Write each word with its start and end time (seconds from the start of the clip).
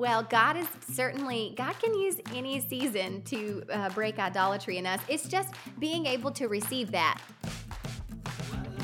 Well, 0.00 0.22
God 0.22 0.56
is 0.56 0.66
certainly, 0.90 1.52
God 1.58 1.78
can 1.78 1.92
use 1.92 2.16
any 2.34 2.58
season 2.62 3.20
to 3.24 3.62
uh, 3.70 3.90
break 3.90 4.18
idolatry 4.18 4.78
in 4.78 4.86
us. 4.86 4.98
It's 5.08 5.28
just 5.28 5.52
being 5.78 6.06
able 6.06 6.30
to 6.30 6.46
receive 6.46 6.90
that. 6.92 7.20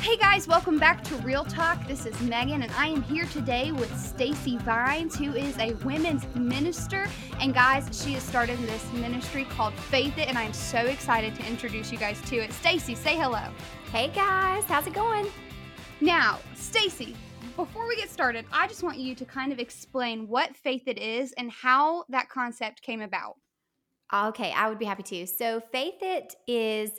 Hey 0.01 0.19
guys, 0.19 0.47
welcome 0.47 0.79
back 0.79 1.03
to 1.05 1.15
Real 1.17 1.43
Talk. 1.43 1.89
This 1.89 2.05
is 2.05 2.21
Megan, 2.21 2.61
and 2.61 2.71
I 2.73 2.89
am 2.89 3.01
here 3.01 3.25
today 3.33 3.73
with 3.73 3.99
Stacy 3.99 4.59
Vines, 4.59 5.17
who 5.17 5.33
is 5.33 5.57
a 5.57 5.73
women's 5.87 6.27
minister. 6.35 7.07
And 7.41 7.55
guys, 7.55 7.89
she 7.98 8.12
has 8.12 8.23
started 8.23 8.59
this 8.59 8.85
ministry 8.93 9.46
called 9.46 9.73
Faith 9.73 10.19
It, 10.19 10.29
and 10.29 10.37
I 10.37 10.43
am 10.43 10.53
so 10.53 10.80
excited 10.80 11.35
to 11.37 11.46
introduce 11.46 11.91
you 11.91 11.96
guys 11.96 12.21
to 12.29 12.37
it. 12.37 12.53
Stacy, 12.53 12.95
say 12.95 13.17
hello. 13.17 13.48
Hey 13.91 14.09
guys, 14.09 14.64
how's 14.64 14.87
it 14.87 14.93
going? 14.93 15.29
Now, 16.03 16.41
Stacy, 16.55 17.17
before 17.57 17.88
we 17.88 17.96
get 17.96 18.11
started, 18.11 18.45
I 18.52 18.68
just 18.68 18.82
want 18.82 18.98
you 18.98 19.14
to 19.14 19.25
kind 19.25 19.50
of 19.50 19.59
explain 19.59 20.29
what 20.29 20.54
Faith 20.57 20.82
It 20.86 20.98
is 20.98 21.32
and 21.32 21.50
how 21.50 22.04
that 22.11 22.29
concept 22.29 22.82
came 22.82 23.00
about. 23.00 23.36
Okay, 24.12 24.53
I 24.53 24.68
would 24.68 24.79
be 24.79 24.85
happy 24.85 25.03
to. 25.04 25.26
So, 25.26 25.61
Faith 25.72 26.03
It 26.03 26.34
is. 26.46 26.93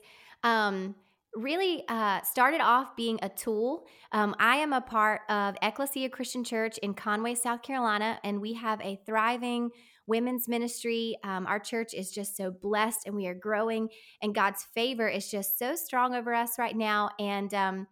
Um, 0.44 0.96
really 1.36 1.84
uh, 1.88 2.22
started 2.22 2.62
off 2.62 2.96
being 2.96 3.20
a 3.22 3.30
tool. 3.30 3.86
Um, 4.12 4.36
I 4.40 4.56
am 4.56 4.74
a 4.74 4.82
part 4.82 5.22
of 5.30 5.56
Ecclesia 5.62 6.10
Christian 6.10 6.44
Church 6.44 6.80
in 6.80 6.96
Conway, 6.96 7.36
South 7.36 7.62
Carolina, 7.62 8.20
and 8.24 8.42
we 8.42 8.54
have 8.54 8.82
a 8.82 9.00
thriving 9.06 9.70
women's 10.08 10.48
ministry. 10.48 11.16
Um, 11.24 11.46
our 11.46 11.60
church 11.60 11.94
is 11.94 12.12
just 12.12 12.36
so 12.36 12.50
blessed 12.50 13.06
and 13.06 13.16
we 13.16 13.28
are 13.28 13.36
growing, 13.36 13.90
and 14.24 14.34
God's 14.34 14.64
favor 14.74 15.08
is 15.08 15.30
just 15.30 15.60
so 15.60 15.76
strong 15.76 16.16
over 16.16 16.34
us 16.34 16.58
right 16.58 16.76
now. 16.76 17.12
And 17.20 17.54
um, 17.54 17.88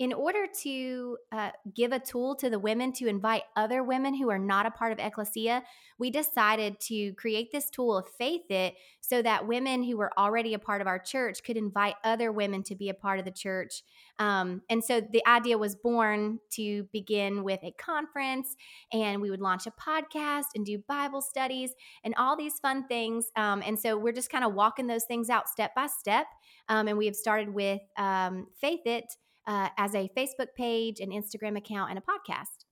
in 0.00 0.14
order 0.14 0.46
to 0.62 1.18
uh, 1.30 1.50
give 1.74 1.92
a 1.92 1.98
tool 1.98 2.34
to 2.34 2.48
the 2.48 2.58
women 2.58 2.90
to 2.90 3.06
invite 3.06 3.42
other 3.54 3.82
women 3.82 4.14
who 4.14 4.30
are 4.30 4.38
not 4.38 4.64
a 4.64 4.70
part 4.70 4.92
of 4.92 4.98
Ecclesia, 4.98 5.62
we 5.98 6.10
decided 6.10 6.80
to 6.80 7.12
create 7.12 7.52
this 7.52 7.68
tool 7.68 7.98
of 7.98 8.08
Faith 8.08 8.50
It 8.50 8.76
so 9.02 9.20
that 9.20 9.46
women 9.46 9.82
who 9.82 9.98
were 9.98 10.10
already 10.18 10.54
a 10.54 10.58
part 10.58 10.80
of 10.80 10.86
our 10.86 10.98
church 10.98 11.42
could 11.44 11.58
invite 11.58 11.96
other 12.02 12.32
women 12.32 12.62
to 12.62 12.74
be 12.74 12.88
a 12.88 12.94
part 12.94 13.18
of 13.18 13.26
the 13.26 13.30
church. 13.30 13.82
Um, 14.18 14.62
and 14.70 14.82
so 14.82 15.02
the 15.02 15.22
idea 15.26 15.58
was 15.58 15.76
born 15.76 16.38
to 16.52 16.84
begin 16.94 17.44
with 17.44 17.60
a 17.62 17.72
conference, 17.72 18.56
and 18.94 19.20
we 19.20 19.30
would 19.30 19.42
launch 19.42 19.66
a 19.66 19.70
podcast 19.72 20.46
and 20.54 20.64
do 20.64 20.78
Bible 20.88 21.20
studies 21.20 21.72
and 22.04 22.14
all 22.14 22.38
these 22.38 22.58
fun 22.58 22.86
things. 22.88 23.26
Um, 23.36 23.62
and 23.66 23.78
so 23.78 23.98
we're 23.98 24.12
just 24.12 24.30
kind 24.30 24.46
of 24.46 24.54
walking 24.54 24.86
those 24.86 25.04
things 25.04 25.28
out 25.28 25.46
step 25.46 25.74
by 25.74 25.88
step. 25.88 26.26
Um, 26.70 26.88
and 26.88 26.96
we 26.96 27.04
have 27.04 27.16
started 27.16 27.52
with 27.52 27.82
um, 27.98 28.46
Faith 28.58 28.86
It 28.86 29.04
uh, 29.46 29.68
as 29.76 29.94
a 29.94 30.08
Facebook 30.16 30.54
page, 30.56 31.00
an 31.00 31.10
Instagram 31.10 31.56
account, 31.56 31.90
and 31.90 31.98
a 31.98 32.02
podcast. 32.02 32.64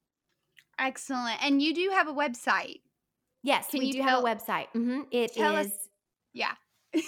Excellent. 0.78 1.42
And 1.42 1.60
you 1.60 1.74
do 1.74 1.90
have 1.90 2.08
a 2.08 2.12
website. 2.12 2.80
Yes, 3.42 3.68
Can 3.70 3.80
we 3.80 3.92
do 3.92 4.02
tell, 4.02 4.24
have 4.24 4.36
a 4.36 4.36
website. 4.36 4.66
Mm-hmm. 4.74 5.02
It 5.10 5.36
is. 5.36 5.42
Us, 5.42 5.88
yeah. 6.32 6.52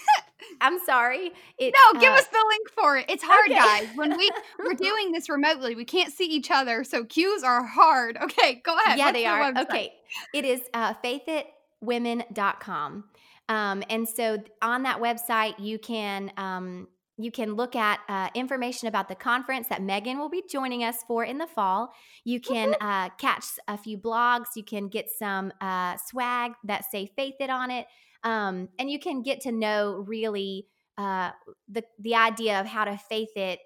I'm 0.61 0.79
sorry. 0.85 1.33
It, 1.59 1.75
no, 1.75 2.01
give 2.01 2.13
uh, 2.13 2.17
us 2.17 2.27
the 2.27 2.45
link 2.49 2.71
for 2.71 2.99
it. 2.99 3.07
It's 3.09 3.23
hard, 3.23 3.51
okay. 3.51 3.59
guys. 3.59 3.89
When 3.95 4.17
we 4.17 4.31
we're 4.59 4.75
doing 4.75 5.13
this 5.13 5.29
remotely, 5.29 5.75
we 5.75 5.85
can't 5.85 6.13
see 6.13 6.27
each 6.27 6.51
other, 6.51 6.85
so 6.85 7.05
cues 7.05 7.43
are 7.43 7.65
hard. 7.65 8.19
Okay, 8.21 8.61
go 8.65 8.77
ahead. 8.77 8.99
Yeah, 8.99 9.07
What's 9.07 9.19
they 9.19 9.27
are. 9.27 9.53
Website? 9.53 9.63
Okay, 9.63 9.93
it 10.35 10.45
is 10.45 10.61
uh, 10.75 10.95
faithitwomen.com. 11.05 13.05
Um, 13.49 13.83
and 13.91 14.09
so 14.09 14.39
on 14.63 14.85
that 14.85 15.01
website, 15.01 15.55
you 15.59 15.79
can 15.79 16.33
um, 16.37 16.89
you 17.25 17.31
can 17.31 17.55
look 17.55 17.77
at 17.77 18.01
uh, 18.09 18.29
information 18.35 18.89
about 18.89 19.09
the 19.09 19.15
conference 19.15 19.69
that 19.69 19.83
Megan 19.83 20.19
will 20.19 20.29
be 20.29 20.43
joining 20.49 20.85
us 20.85 20.99
for 21.07 21.25
in 21.25 21.39
the 21.39 21.47
fall. 21.47 21.93
You 22.25 22.41
can 22.41 22.75
uh, 22.81 23.11
catch 23.19 23.45
a 23.69 23.77
few 23.77 23.99
blogs. 23.99 24.47
You 24.57 24.65
can 24.65 24.89
get 24.89 25.09
some 25.11 25.53
uh, 25.61 25.97
swag 26.07 26.53
that 26.65 26.85
say 26.91 27.11
Faith 27.17 27.35
It 27.41 27.51
on 27.51 27.71
it. 27.71 27.87
Um, 28.23 28.69
and 28.79 28.91
you 28.91 28.99
can 28.99 29.23
get 29.23 29.41
to 29.43 29.53
know 29.53 30.05
really 30.07 30.67
uh, 30.99 31.31
the, 31.69 31.83
the 31.99 32.15
idea 32.15 32.61
of 32.61 32.67
how 32.67 32.85
to 32.85 32.99
faith 32.99 33.35
it 33.37 33.61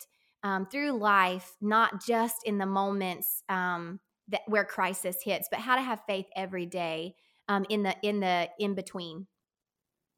um, 0.45 0.67
through 0.67 0.93
life, 0.93 1.57
not 1.61 2.05
just 2.05 2.37
in 2.45 2.59
the 2.59 2.67
moments 2.67 3.43
um, 3.49 3.99
that 4.29 4.43
where 4.47 4.65
crisis 4.65 5.17
hits, 5.25 5.49
but 5.51 5.61
how 5.61 5.75
to 5.75 5.83
have 5.83 6.01
faith 6.07 6.27
every 6.37 6.67
day 6.67 7.15
um, 7.49 7.67
in 7.69 7.83
the 7.83 7.97
in 8.03 8.21
the 8.21 8.49
in 8.59 8.75
between. 8.75 9.27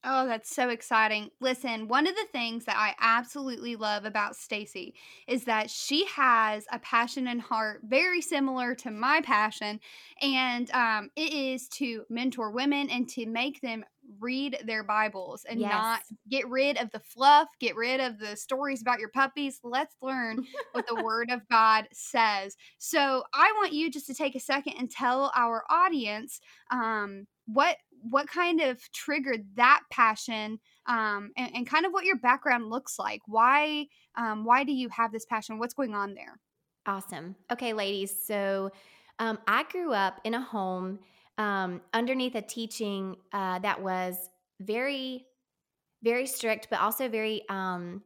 Oh, 0.05 0.27
that's 0.27 0.55
so 0.55 0.69
exciting. 0.69 1.31
Listen, 1.41 1.89
one 1.89 2.07
of 2.07 2.15
the 2.15 2.27
things 2.31 2.65
that 2.67 2.77
I 2.77 2.95
absolutely 3.01 3.75
love 3.75 4.05
about 4.05 4.37
Stacy 4.37 4.95
is 5.27 5.45
that 5.45 5.69
she 5.69 6.07
has 6.07 6.65
a 6.71 6.79
passion 6.79 7.27
and 7.27 7.41
heart 7.41 7.81
very 7.85 8.21
similar 8.21 8.75
to 8.77 8.91
my 8.91 9.21
passion, 9.23 9.81
and 10.23 10.71
um, 10.71 11.11
it 11.17 11.33
is 11.33 11.69
to 11.71 12.05
mentor 12.09 12.53
women 12.53 12.89
and 12.89 13.09
to 13.11 13.27
make 13.27 13.61
them 13.61 13.85
read 14.21 14.59
their 14.65 14.85
Bibles 14.85 15.45
and 15.49 15.61
yes. 15.61 15.73
not 15.73 16.01
get 16.29 16.49
rid 16.49 16.77
of 16.77 16.91
the 16.93 17.01
fluff, 17.01 17.49
get 17.61 17.77
rid 17.77 18.01
of 18.01 18.19
the 18.19 18.37
stories 18.37 18.83
about 18.83 19.01
your 19.01 19.09
puppies. 19.09 19.61
Let's 19.63 19.97
learn 20.01 20.47
what 20.73 20.87
the 20.87 20.95
Word 21.05 21.31
of 21.31 21.41
God 21.49 21.89
says. 21.93 22.57
So 22.79 23.25
I 23.35 23.53
want 23.57 23.73
you 23.73 23.91
just 23.91 24.07
to 24.07 24.15
take 24.15 24.35
a 24.37 24.41
second 24.41 24.75
and 24.79 24.91
tell 24.91 25.33
our 25.35 25.65
audience 25.69 26.41
um, 26.71 27.27
what 27.47 27.77
what 28.03 28.29
kind 28.29 28.61
of 28.61 28.81
triggered 28.93 29.45
that 29.57 29.81
passion 29.91 30.61
um, 30.87 31.33
and, 31.37 31.51
and, 31.55 31.67
kind 31.67 31.85
of 31.85 31.93
what 31.93 32.05
your 32.05 32.17
background 32.17 32.71
looks 32.71 32.99
like? 32.99 33.21
Why 33.27 33.87
um, 34.17 34.45
why 34.45 34.65
do 34.65 34.73
you 34.73 34.89
have 34.91 35.11
this 35.11 35.27
passion? 35.27 35.59
What's 35.59 35.75
going 35.75 35.95
on 35.95 36.15
there? 36.15 36.39
Awesome. 36.87 37.35
Okay 37.51 37.73
ladies 37.73 38.13
so 38.27 38.71
um, 39.19 39.39
i 39.47 39.65
grew 39.65 39.93
up 39.93 40.21
in 40.25 40.35
a 40.35 40.41
home 40.41 40.99
um, 41.39 41.81
underneath 41.93 42.35
a 42.35 42.43
teaching 42.43 43.17
uh, 43.33 43.59
that 43.61 43.83
was 43.83 44.17
very 44.61 45.27
very 46.03 46.27
strict 46.27 46.69
but 46.71 46.81
also 46.81 47.09
very 47.09 47.43
um, 47.49 48.03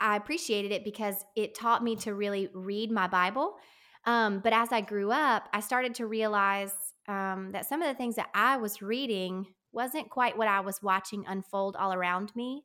i 0.00 0.16
appreciated 0.16 0.72
it 0.72 0.84
because 0.84 1.24
it 1.36 1.54
taught 1.54 1.82
me 1.82 1.96
to 1.96 2.14
really 2.14 2.48
read 2.52 2.90
my 2.90 3.06
bible. 3.06 3.56
Um, 4.04 4.40
but 4.40 4.52
as 4.52 4.72
i 4.72 4.80
grew 4.80 5.10
up 5.10 5.48
i 5.52 5.60
started 5.60 5.94
to 5.96 6.06
realize 6.06 6.72
um, 7.08 7.50
that 7.52 7.66
some 7.66 7.82
of 7.82 7.88
the 7.88 7.94
things 7.94 8.16
that 8.16 8.28
I 8.34 8.58
was 8.58 8.82
reading 8.82 9.46
wasn't 9.72 10.10
quite 10.10 10.36
what 10.36 10.48
I 10.48 10.60
was 10.60 10.82
watching 10.82 11.24
unfold 11.26 11.76
all 11.76 11.92
around 11.92 12.34
me. 12.36 12.64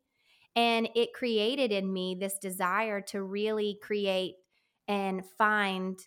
And 0.55 0.89
it 0.95 1.13
created 1.13 1.71
in 1.71 1.91
me 1.91 2.15
this 2.19 2.37
desire 2.37 3.01
to 3.01 3.23
really 3.23 3.79
create 3.81 4.35
and 4.87 5.23
find 5.37 5.97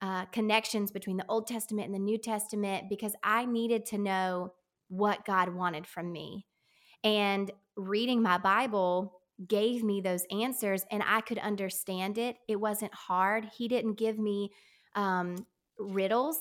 uh, 0.00 0.24
connections 0.26 0.90
between 0.90 1.16
the 1.16 1.26
Old 1.28 1.46
Testament 1.46 1.86
and 1.86 1.94
the 1.94 2.00
New 2.00 2.18
Testament 2.18 2.86
because 2.88 3.14
I 3.22 3.44
needed 3.44 3.86
to 3.86 3.98
know 3.98 4.54
what 4.88 5.24
God 5.24 5.54
wanted 5.54 5.86
from 5.86 6.10
me. 6.10 6.46
And 7.04 7.50
reading 7.76 8.22
my 8.22 8.38
Bible 8.38 9.20
gave 9.46 9.84
me 9.84 10.00
those 10.00 10.24
answers 10.30 10.84
and 10.90 11.02
I 11.06 11.20
could 11.20 11.38
understand 11.38 12.18
it. 12.18 12.36
It 12.48 12.56
wasn't 12.56 12.94
hard. 12.94 13.46
He 13.56 13.68
didn't 13.68 13.94
give 13.94 14.18
me 14.18 14.50
um, 14.94 15.46
riddles 15.78 16.38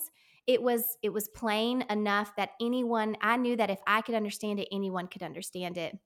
it 0.52 0.62
was 0.62 0.98
it 1.02 1.14
was 1.14 1.30
plain 1.30 1.84
enough 1.90 2.36
that 2.36 2.52
anyone 2.60 3.16
i 3.22 3.38
knew 3.38 3.56
that 3.56 3.70
if 3.70 3.80
i 3.88 4.02
could 4.02 4.16
understand 4.16 4.60
it 4.60 4.68
anyone 4.72 5.08
could 5.08 5.24
understand 5.24 5.78
it. 5.78 5.98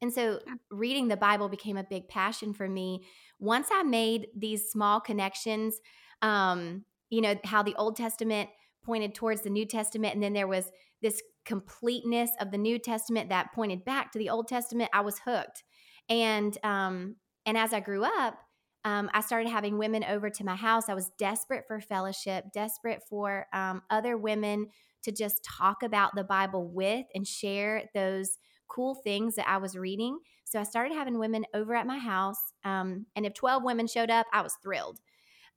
And 0.00 0.12
so 0.12 0.40
reading 0.70 1.08
the 1.08 1.16
bible 1.16 1.48
became 1.48 1.76
a 1.76 1.84
big 1.84 2.08
passion 2.08 2.54
for 2.54 2.68
me. 2.68 3.04
Once 3.38 3.68
i 3.72 3.82
made 3.82 4.28
these 4.36 4.70
small 4.70 5.00
connections 5.00 5.80
um 6.22 6.84
you 7.10 7.20
know 7.20 7.36
how 7.44 7.62
the 7.62 7.74
old 7.76 7.96
testament 7.96 8.48
pointed 8.84 9.14
towards 9.14 9.42
the 9.42 9.50
new 9.50 9.66
testament 9.66 10.14
and 10.14 10.22
then 10.22 10.32
there 10.32 10.48
was 10.48 10.70
this 11.02 11.22
completeness 11.44 12.30
of 12.40 12.50
the 12.50 12.58
new 12.58 12.78
testament 12.78 13.28
that 13.28 13.52
pointed 13.54 13.84
back 13.84 14.12
to 14.12 14.18
the 14.18 14.30
old 14.30 14.48
testament 14.48 14.90
i 14.92 15.00
was 15.00 15.20
hooked. 15.20 15.62
And 16.08 16.56
um 16.64 17.16
and 17.44 17.58
as 17.58 17.72
i 17.74 17.80
grew 17.80 18.04
up 18.04 18.38
um, 18.84 19.10
I 19.12 19.20
started 19.20 19.48
having 19.48 19.78
women 19.78 20.04
over 20.04 20.30
to 20.30 20.44
my 20.44 20.56
house. 20.56 20.88
I 20.88 20.94
was 20.94 21.10
desperate 21.18 21.64
for 21.66 21.80
fellowship, 21.80 22.46
desperate 22.52 23.02
for 23.08 23.46
um, 23.52 23.82
other 23.90 24.16
women 24.16 24.68
to 25.02 25.12
just 25.12 25.44
talk 25.44 25.82
about 25.82 26.14
the 26.14 26.24
Bible 26.24 26.68
with 26.68 27.06
and 27.14 27.26
share 27.26 27.84
those 27.94 28.38
cool 28.68 28.94
things 28.94 29.34
that 29.36 29.48
I 29.48 29.56
was 29.58 29.76
reading. 29.76 30.18
So 30.44 30.60
I 30.60 30.62
started 30.62 30.94
having 30.94 31.18
women 31.18 31.44
over 31.54 31.74
at 31.74 31.86
my 31.86 31.98
house. 31.98 32.52
Um, 32.64 33.06
and 33.16 33.26
if 33.26 33.34
12 33.34 33.62
women 33.62 33.86
showed 33.86 34.10
up, 34.10 34.26
I 34.32 34.42
was 34.42 34.54
thrilled. 34.62 35.00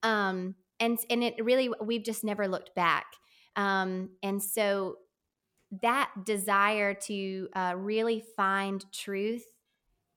Um, 0.03 0.55
and, 0.79 0.97
and 1.09 1.23
it 1.23 1.35
really, 1.43 1.69
we've 1.83 2.03
just 2.03 2.23
never 2.23 2.47
looked 2.47 2.73
back. 2.75 3.05
Um, 3.55 4.09
and 4.23 4.41
so 4.41 4.95
that 5.81 6.11
desire 6.25 6.93
to 6.93 7.47
uh, 7.53 7.73
really 7.77 8.23
find 8.35 8.83
truth 8.91 9.45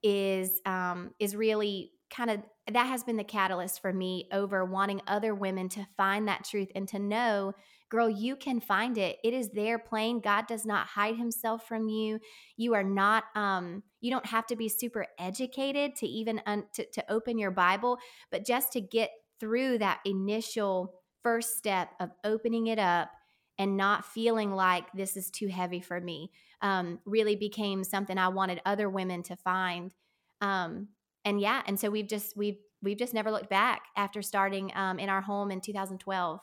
is 0.03 0.61
um, 0.65 1.11
is 1.19 1.35
really 1.35 1.91
kind 2.11 2.29
of 2.29 2.39
that 2.71 2.87
has 2.87 3.03
been 3.03 3.17
the 3.17 3.23
catalyst 3.23 3.81
for 3.81 3.93
me 3.93 4.27
over 4.31 4.65
wanting 4.65 5.01
other 5.07 5.35
women 5.35 5.69
to 5.69 5.87
find 5.97 6.27
that 6.27 6.45
truth 6.45 6.69
and 6.75 6.87
to 6.89 6.99
know 6.99 7.53
girl 7.89 8.09
you 8.09 8.35
can 8.35 8.59
find 8.59 8.97
it. 8.97 9.17
It 9.23 9.33
is 9.33 9.49
there 9.49 9.77
plain. 9.77 10.19
God 10.19 10.47
does 10.47 10.65
not 10.65 10.87
hide 10.87 11.17
himself 11.17 11.67
from 11.67 11.87
you. 11.87 12.19
You 12.57 12.73
are 12.73 12.83
not 12.83 13.25
um 13.35 13.83
you 14.01 14.11
don't 14.11 14.25
have 14.25 14.47
to 14.47 14.55
be 14.55 14.69
super 14.69 15.05
educated 15.19 15.95
to 15.97 16.07
even 16.07 16.41
un- 16.45 16.65
to, 16.73 16.85
to 16.91 17.11
open 17.11 17.37
your 17.37 17.51
bible 17.51 17.97
but 18.31 18.45
just 18.45 18.71
to 18.73 18.81
get 18.81 19.09
through 19.39 19.79
that 19.79 19.99
initial 20.05 20.93
first 21.23 21.57
step 21.57 21.89
of 21.99 22.11
opening 22.23 22.67
it 22.67 22.77
up 22.77 23.09
and 23.57 23.77
not 23.77 24.05
feeling 24.05 24.51
like 24.51 24.85
this 24.93 25.17
is 25.17 25.31
too 25.31 25.47
heavy 25.47 25.79
for 25.79 25.99
me 25.99 26.29
um, 26.61 26.99
really 27.05 27.35
became 27.35 27.83
something 27.83 28.17
I 28.17 28.29
wanted 28.29 28.61
other 28.65 28.89
women 28.89 29.23
to 29.23 29.35
find. 29.35 29.93
Um, 30.41 30.89
and 31.25 31.41
yeah, 31.41 31.61
and 31.65 31.79
so 31.79 31.89
we've 31.89 32.07
just 32.07 32.37
we've 32.37 32.59
we've 32.81 32.97
just 32.97 33.13
never 33.13 33.31
looked 33.31 33.49
back 33.49 33.81
after 33.97 34.21
starting 34.21 34.71
um, 34.75 34.99
in 34.99 35.09
our 35.09 35.21
home 35.21 35.51
in 35.51 35.59
2012. 35.59 36.39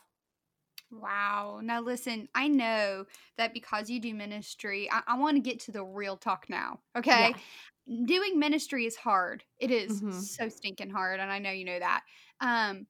Wow. 0.91 1.61
Now, 1.63 1.81
listen, 1.81 2.29
I 2.35 2.49
know 2.49 3.07
that 3.39 3.55
because 3.55 3.89
you 3.89 3.99
do 3.99 4.13
ministry, 4.13 4.91
I, 4.93 5.01
I 5.07 5.19
want 5.19 5.37
to 5.37 5.41
get 5.41 5.61
to 5.61 5.73
the 5.73 5.83
real 5.83 6.19
talk 6.19 6.47
now. 6.51 6.81
Okay. 6.97 7.35
Yeah. 7.87 8.05
Doing 8.05 8.39
ministry 8.39 8.85
is 8.85 8.97
hard. 8.97 9.43
It 9.59 9.71
is 9.71 10.03
mm-hmm. 10.03 10.21
so 10.21 10.49
stinking 10.49 10.91
hard. 10.91 11.19
And 11.19 11.33
I 11.33 11.39
know 11.39 11.51
you 11.51 11.65
know 11.65 11.79
that. 11.79 12.03
Um, 12.41 12.87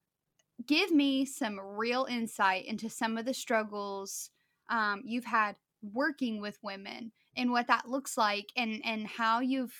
give 0.66 0.90
me 0.90 1.24
some 1.24 1.60
real 1.60 2.06
insight 2.10 2.66
into 2.66 2.90
some 2.90 3.16
of 3.16 3.24
the 3.24 3.34
struggles 3.34 4.30
um, 4.68 5.02
you've 5.04 5.24
had 5.24 5.56
working 5.82 6.40
with 6.40 6.58
women 6.62 7.12
and 7.36 7.50
what 7.50 7.66
that 7.66 7.88
looks 7.88 8.16
like 8.16 8.46
and 8.56 8.80
and 8.84 9.06
how 9.06 9.40
you've 9.40 9.74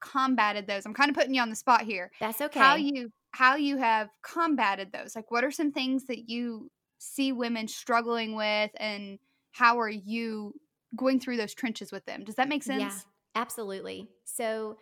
combated 0.00 0.66
those. 0.66 0.86
I'm 0.86 0.94
kind 0.94 1.10
of 1.10 1.16
putting 1.16 1.34
you 1.34 1.42
on 1.42 1.50
the 1.50 1.56
spot 1.56 1.82
here. 1.82 2.10
That's 2.20 2.40
okay. 2.40 2.58
how 2.58 2.76
you 2.76 3.10
how 3.32 3.56
you 3.56 3.76
have 3.76 4.08
combated 4.22 4.92
those 4.92 5.14
like 5.14 5.30
what 5.30 5.44
are 5.44 5.50
some 5.50 5.70
things 5.70 6.06
that 6.06 6.28
you 6.28 6.70
see 6.98 7.32
women 7.32 7.68
struggling 7.68 8.34
with 8.34 8.70
and 8.76 9.18
how 9.52 9.78
are 9.78 9.90
you 9.90 10.54
going 10.96 11.20
through 11.20 11.36
those 11.36 11.54
trenches 11.54 11.92
with 11.92 12.04
them? 12.06 12.24
Does 12.24 12.36
that 12.36 12.48
make 12.48 12.62
sense? 12.62 12.80
yeah 12.80 12.98
absolutely. 13.34 14.08
So 14.24 14.78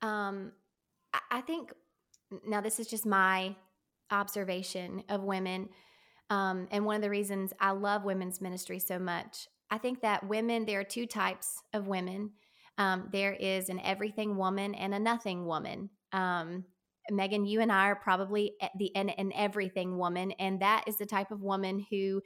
um 0.00 0.52
i 1.30 1.40
think 1.40 1.72
now 2.46 2.60
this 2.60 2.78
is 2.78 2.86
just 2.86 3.06
my 3.06 3.54
observation 4.10 5.02
of 5.08 5.22
women. 5.22 5.68
Um, 6.30 6.68
and 6.70 6.84
one 6.84 6.96
of 6.96 7.02
the 7.02 7.10
reasons 7.10 7.52
I 7.60 7.70
love 7.70 8.04
women's 8.04 8.40
ministry 8.40 8.78
so 8.78 8.98
much, 8.98 9.48
I 9.70 9.78
think 9.78 10.02
that 10.02 10.28
women, 10.28 10.64
there 10.64 10.80
are 10.80 10.84
two 10.84 11.06
types 11.06 11.62
of 11.72 11.88
women. 11.88 12.32
Um, 12.78 13.08
there 13.12 13.34
is 13.34 13.68
an 13.68 13.80
everything 13.80 14.36
woman 14.36 14.74
and 14.74 14.94
a 14.94 14.98
nothing 14.98 15.46
woman. 15.46 15.90
Um, 16.12 16.64
Megan, 17.10 17.44
you 17.44 17.60
and 17.60 17.72
I 17.72 17.86
are 17.86 17.96
probably 17.96 18.52
the 18.78 18.94
an, 18.94 19.10
an 19.10 19.32
everything 19.34 19.98
woman, 19.98 20.32
and 20.32 20.60
that 20.60 20.84
is 20.86 20.96
the 20.96 21.06
type 21.06 21.30
of 21.30 21.42
woman 21.42 21.84
who 21.90 22.22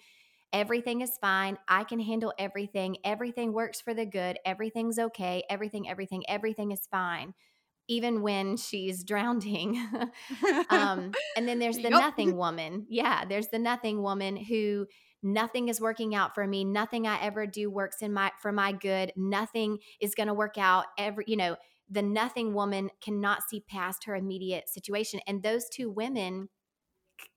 everything 0.52 1.00
is 1.00 1.16
fine. 1.20 1.56
I 1.68 1.84
can 1.84 2.00
handle 2.00 2.32
everything. 2.38 2.96
Everything 3.04 3.52
works 3.52 3.80
for 3.80 3.94
the 3.94 4.04
good. 4.04 4.38
Everything's 4.44 4.98
okay. 4.98 5.42
Everything, 5.48 5.88
everything, 5.88 6.22
everything 6.28 6.72
is 6.72 6.86
fine 6.90 7.34
even 7.88 8.22
when 8.22 8.56
she's 8.56 9.04
drowning. 9.04 9.76
um, 10.70 11.12
and 11.36 11.48
then 11.48 11.58
there's 11.58 11.76
the 11.76 11.82
yep. 11.82 11.92
nothing 11.92 12.36
woman. 12.36 12.86
Yeah, 12.88 13.24
there's 13.24 13.48
the 13.48 13.58
nothing 13.58 14.02
woman 14.02 14.36
who 14.36 14.86
nothing 15.22 15.68
is 15.68 15.80
working 15.80 16.14
out 16.14 16.34
for 16.34 16.46
me. 16.46 16.64
Nothing 16.64 17.06
I 17.06 17.20
ever 17.22 17.46
do 17.46 17.70
works 17.70 18.02
in 18.02 18.12
my 18.12 18.32
for 18.40 18.52
my 18.52 18.72
good. 18.72 19.12
Nothing 19.16 19.78
is 20.00 20.14
going 20.14 20.26
to 20.28 20.34
work 20.34 20.58
out. 20.58 20.86
Every 20.98 21.24
you 21.26 21.36
know, 21.36 21.56
the 21.90 22.02
nothing 22.02 22.54
woman 22.54 22.90
cannot 23.00 23.42
see 23.48 23.60
past 23.60 24.04
her 24.04 24.16
immediate 24.16 24.68
situation, 24.68 25.20
and 25.26 25.42
those 25.42 25.68
two 25.68 25.90
women 25.90 26.48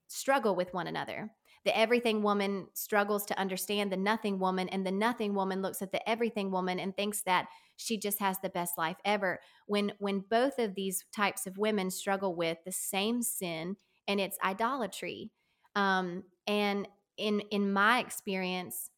struggle 0.08 0.56
with 0.56 0.74
one 0.74 0.88
another. 0.88 1.32
The 1.66 1.76
everything 1.76 2.22
woman 2.22 2.68
struggles 2.76 3.26
to 3.26 3.40
understand 3.40 3.92
the 3.92 3.98
nothing 3.98 4.40
woman, 4.40 4.70
and 4.70 4.86
the 4.86 4.92
nothing 4.92 5.34
woman 5.34 5.62
looks 5.62 5.82
at 5.82 5.92
the 5.92 6.08
everything 6.08 6.52
woman 6.52 6.80
and 6.80 6.96
thinks 6.96 7.24
that 7.24 7.48
she 7.78 7.98
just 7.98 8.20
has 8.20 8.38
the 8.40 8.50
best 8.50 8.78
life 8.78 8.98
ever 9.04 9.40
when 9.68 9.92
when 10.00 10.24
both 10.30 10.60
of 10.60 10.76
these 10.76 11.04
types 11.16 11.46
of 11.46 11.58
women 11.58 11.92
struggle 11.92 12.36
with 12.36 12.58
the 12.66 12.72
same 12.72 13.22
sin 13.22 13.76
and 14.08 14.20
it's 14.20 14.38
idolatry 14.44 15.32
um, 15.76 16.24
and 16.48 16.88
in 17.18 17.42
in 17.52 17.72
my 17.72 18.00
experience 18.00 18.90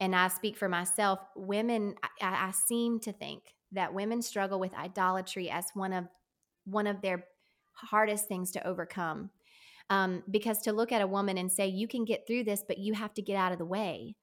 and 0.00 0.14
i 0.14 0.28
speak 0.28 0.56
for 0.56 0.68
myself 0.68 1.18
women 1.36 1.94
I, 2.20 2.48
I 2.48 2.50
seem 2.50 3.00
to 3.00 3.12
think 3.12 3.42
that 3.72 3.94
women 3.94 4.22
struggle 4.22 4.58
with 4.58 4.74
idolatry 4.74 5.50
as 5.50 5.66
one 5.74 5.92
of 5.92 6.06
one 6.64 6.86
of 6.86 7.00
their 7.00 7.24
hardest 7.74 8.28
things 8.28 8.50
to 8.52 8.66
overcome. 8.66 9.30
Um, 9.90 10.22
because 10.30 10.58
to 10.62 10.72
look 10.72 10.92
at 10.92 11.00
a 11.00 11.06
woman 11.06 11.38
and 11.38 11.50
say 11.50 11.66
you 11.66 11.88
can 11.88 12.04
get 12.04 12.26
through 12.26 12.44
this 12.44 12.62
but 12.66 12.76
you 12.76 12.92
have 12.92 13.14
to 13.14 13.22
get 13.22 13.36
out 13.36 13.52
of 13.52 13.58
the 13.58 13.64
way 13.64 14.16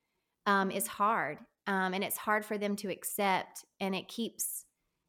um, 0.46 0.70
is 0.70 0.86
hard. 0.86 1.40
Um, 1.66 1.96
and 1.96 2.04
it's 2.04 2.18
hard 2.18 2.46
for 2.46 2.60
them 2.60 2.76
to 2.78 2.92
accept 2.92 3.66
and 3.80 3.96
it 3.96 4.08
keeps 4.08 4.66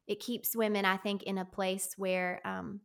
it 0.07 0.19
keeps 0.19 0.55
women 0.55 0.85
i 0.85 0.97
think 0.97 1.21
in 1.23 1.37
a 1.37 1.45
place 1.45 1.93
where 1.97 2.41
um, 2.45 2.79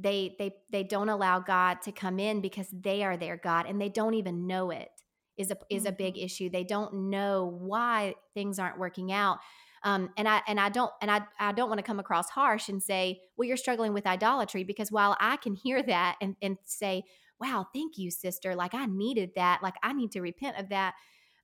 they 0.00 0.34
they 0.38 0.54
they 0.70 0.82
don't 0.82 1.08
allow 1.08 1.40
god 1.40 1.82
to 1.82 1.92
come 1.92 2.18
in 2.18 2.40
because 2.40 2.68
they 2.72 3.02
are 3.02 3.16
their 3.16 3.36
god 3.36 3.66
and 3.66 3.80
they 3.80 3.88
don't 3.88 4.14
even 4.14 4.46
know 4.46 4.70
it 4.70 4.90
is 5.36 5.50
a 5.50 5.56
is 5.68 5.84
a 5.84 5.92
big 5.92 6.14
mm-hmm. 6.14 6.24
issue 6.24 6.50
they 6.50 6.64
don't 6.64 6.94
know 6.94 7.56
why 7.58 8.14
things 8.34 8.58
aren't 8.58 8.78
working 8.78 9.12
out 9.12 9.38
um, 9.82 10.10
and 10.16 10.28
I 10.28 10.42
and 10.46 10.60
I 10.60 10.68
don't 10.68 10.92
and 11.00 11.10
I 11.10 11.22
I 11.38 11.52
don't 11.52 11.68
want 11.68 11.78
to 11.78 11.84
come 11.84 12.00
across 12.00 12.28
harsh 12.28 12.68
and 12.68 12.82
say, 12.82 13.20
well, 13.36 13.48
you're 13.48 13.56
struggling 13.56 13.94
with 13.94 14.06
idolatry 14.06 14.62
because 14.62 14.92
while 14.92 15.16
I 15.20 15.36
can 15.36 15.54
hear 15.54 15.82
that 15.82 16.16
and 16.20 16.36
and 16.42 16.58
say, 16.64 17.04
wow, 17.40 17.66
thank 17.72 17.96
you, 17.96 18.10
sister, 18.10 18.54
like 18.54 18.74
I 18.74 18.86
needed 18.86 19.30
that, 19.36 19.62
like 19.62 19.76
I 19.82 19.92
need 19.92 20.12
to 20.12 20.20
repent 20.20 20.58
of 20.58 20.68
that. 20.68 20.94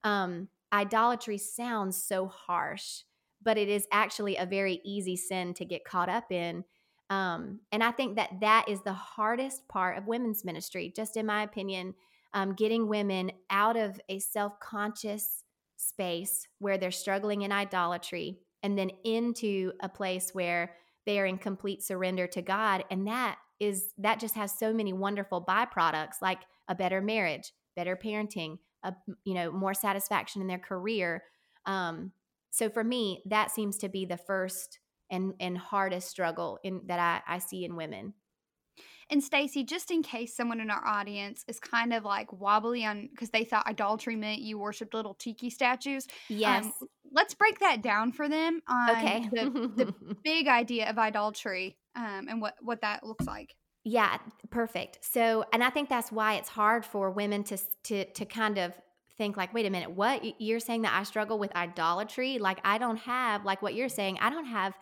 Um, 0.04 0.48
idolatry 0.72 1.38
sounds 1.38 2.02
so 2.02 2.26
harsh, 2.26 3.04
but 3.42 3.56
it 3.56 3.68
is 3.68 3.86
actually 3.90 4.36
a 4.36 4.44
very 4.44 4.80
easy 4.84 5.16
sin 5.16 5.54
to 5.54 5.64
get 5.64 5.84
caught 5.84 6.10
up 6.10 6.30
in. 6.30 6.64
Um, 7.08 7.60
and 7.70 7.84
I 7.84 7.92
think 7.92 8.16
that 8.16 8.40
that 8.40 8.66
is 8.68 8.82
the 8.82 8.92
hardest 8.92 9.68
part 9.68 9.96
of 9.96 10.06
women's 10.06 10.44
ministry, 10.44 10.92
just 10.94 11.16
in 11.16 11.26
my 11.26 11.42
opinion, 11.42 11.94
um, 12.34 12.54
getting 12.54 12.88
women 12.88 13.32
out 13.50 13.76
of 13.76 14.00
a 14.08 14.18
self 14.18 14.58
conscious 14.60 15.44
space 15.76 16.48
where 16.58 16.78
they're 16.78 16.90
struggling 16.90 17.42
in 17.42 17.52
idolatry 17.52 18.38
and 18.62 18.76
then 18.76 18.90
into 19.04 19.72
a 19.80 19.88
place 19.88 20.30
where 20.32 20.74
they 21.04 21.20
are 21.20 21.26
in 21.26 21.38
complete 21.38 21.82
surrender 21.82 22.26
to 22.26 22.42
God. 22.42 22.84
And 22.90 23.06
that 23.06 23.38
is, 23.60 23.92
that 23.98 24.18
just 24.18 24.34
has 24.34 24.58
so 24.58 24.72
many 24.72 24.92
wonderful 24.92 25.44
byproducts 25.44 26.20
like 26.20 26.40
a 26.68 26.74
better 26.74 27.00
marriage, 27.00 27.52
better 27.76 27.96
parenting, 27.96 28.58
a 28.86 28.94
you 29.24 29.34
know 29.34 29.50
more 29.50 29.74
satisfaction 29.74 30.40
in 30.40 30.48
their 30.48 30.58
career 30.58 31.22
um, 31.66 32.12
so 32.50 32.70
for 32.70 32.84
me 32.84 33.22
that 33.26 33.50
seems 33.50 33.76
to 33.78 33.88
be 33.88 34.04
the 34.04 34.16
first 34.16 34.78
and 35.10 35.34
and 35.40 35.56
hardest 35.56 36.08
struggle 36.08 36.58
in 36.62 36.82
that 36.86 36.98
i, 37.28 37.34
I 37.36 37.38
see 37.38 37.64
in 37.64 37.76
women 37.76 38.14
and 39.08 39.22
Stacy, 39.22 39.62
just 39.62 39.90
in 39.90 40.02
case 40.02 40.34
someone 40.34 40.60
in 40.60 40.70
our 40.70 40.84
audience 40.84 41.44
is 41.46 41.60
kind 41.60 41.92
of 41.92 42.04
like 42.04 42.32
wobbly 42.32 42.84
on 42.84 43.08
because 43.08 43.30
they 43.30 43.44
thought 43.44 43.66
idolatry 43.66 44.16
meant 44.16 44.40
you 44.40 44.58
worshipped 44.58 44.94
little 44.94 45.14
tiki 45.14 45.48
statues. 45.48 46.06
Um, 46.08 46.36
yes. 46.36 46.64
Um, 46.64 46.88
let's 47.12 47.34
break 47.34 47.60
that 47.60 47.82
down 47.82 48.10
for 48.10 48.28
them 48.28 48.60
on 48.68 48.90
okay. 48.90 49.28
the, 49.32 49.94
the 49.94 50.16
big 50.24 50.48
idea 50.48 50.90
of 50.90 50.98
idolatry 50.98 51.78
um, 51.94 52.26
and 52.28 52.40
what, 52.40 52.54
what 52.60 52.80
that 52.80 53.04
looks 53.04 53.26
like. 53.26 53.54
Yeah, 53.84 54.18
perfect. 54.50 54.98
So, 55.02 55.44
and 55.52 55.62
I 55.62 55.70
think 55.70 55.88
that's 55.88 56.10
why 56.10 56.34
it's 56.34 56.48
hard 56.48 56.84
for 56.84 57.12
women 57.12 57.44
to 57.44 57.58
to 57.84 58.04
to 58.04 58.24
kind 58.24 58.58
of 58.58 58.72
think 59.16 59.36
like, 59.36 59.54
wait 59.54 59.64
a 59.64 59.70
minute, 59.70 59.92
what 59.92 60.40
you're 60.40 60.58
saying 60.58 60.82
that 60.82 60.92
I 60.92 61.04
struggle 61.04 61.38
with 61.38 61.54
idolatry? 61.54 62.38
Like 62.38 62.58
I 62.64 62.78
don't 62.78 62.96
have 62.96 63.44
like 63.44 63.62
what 63.62 63.74
you're 63.74 63.88
saying. 63.88 64.18
I 64.20 64.30
don't 64.30 64.46
have 64.46 64.74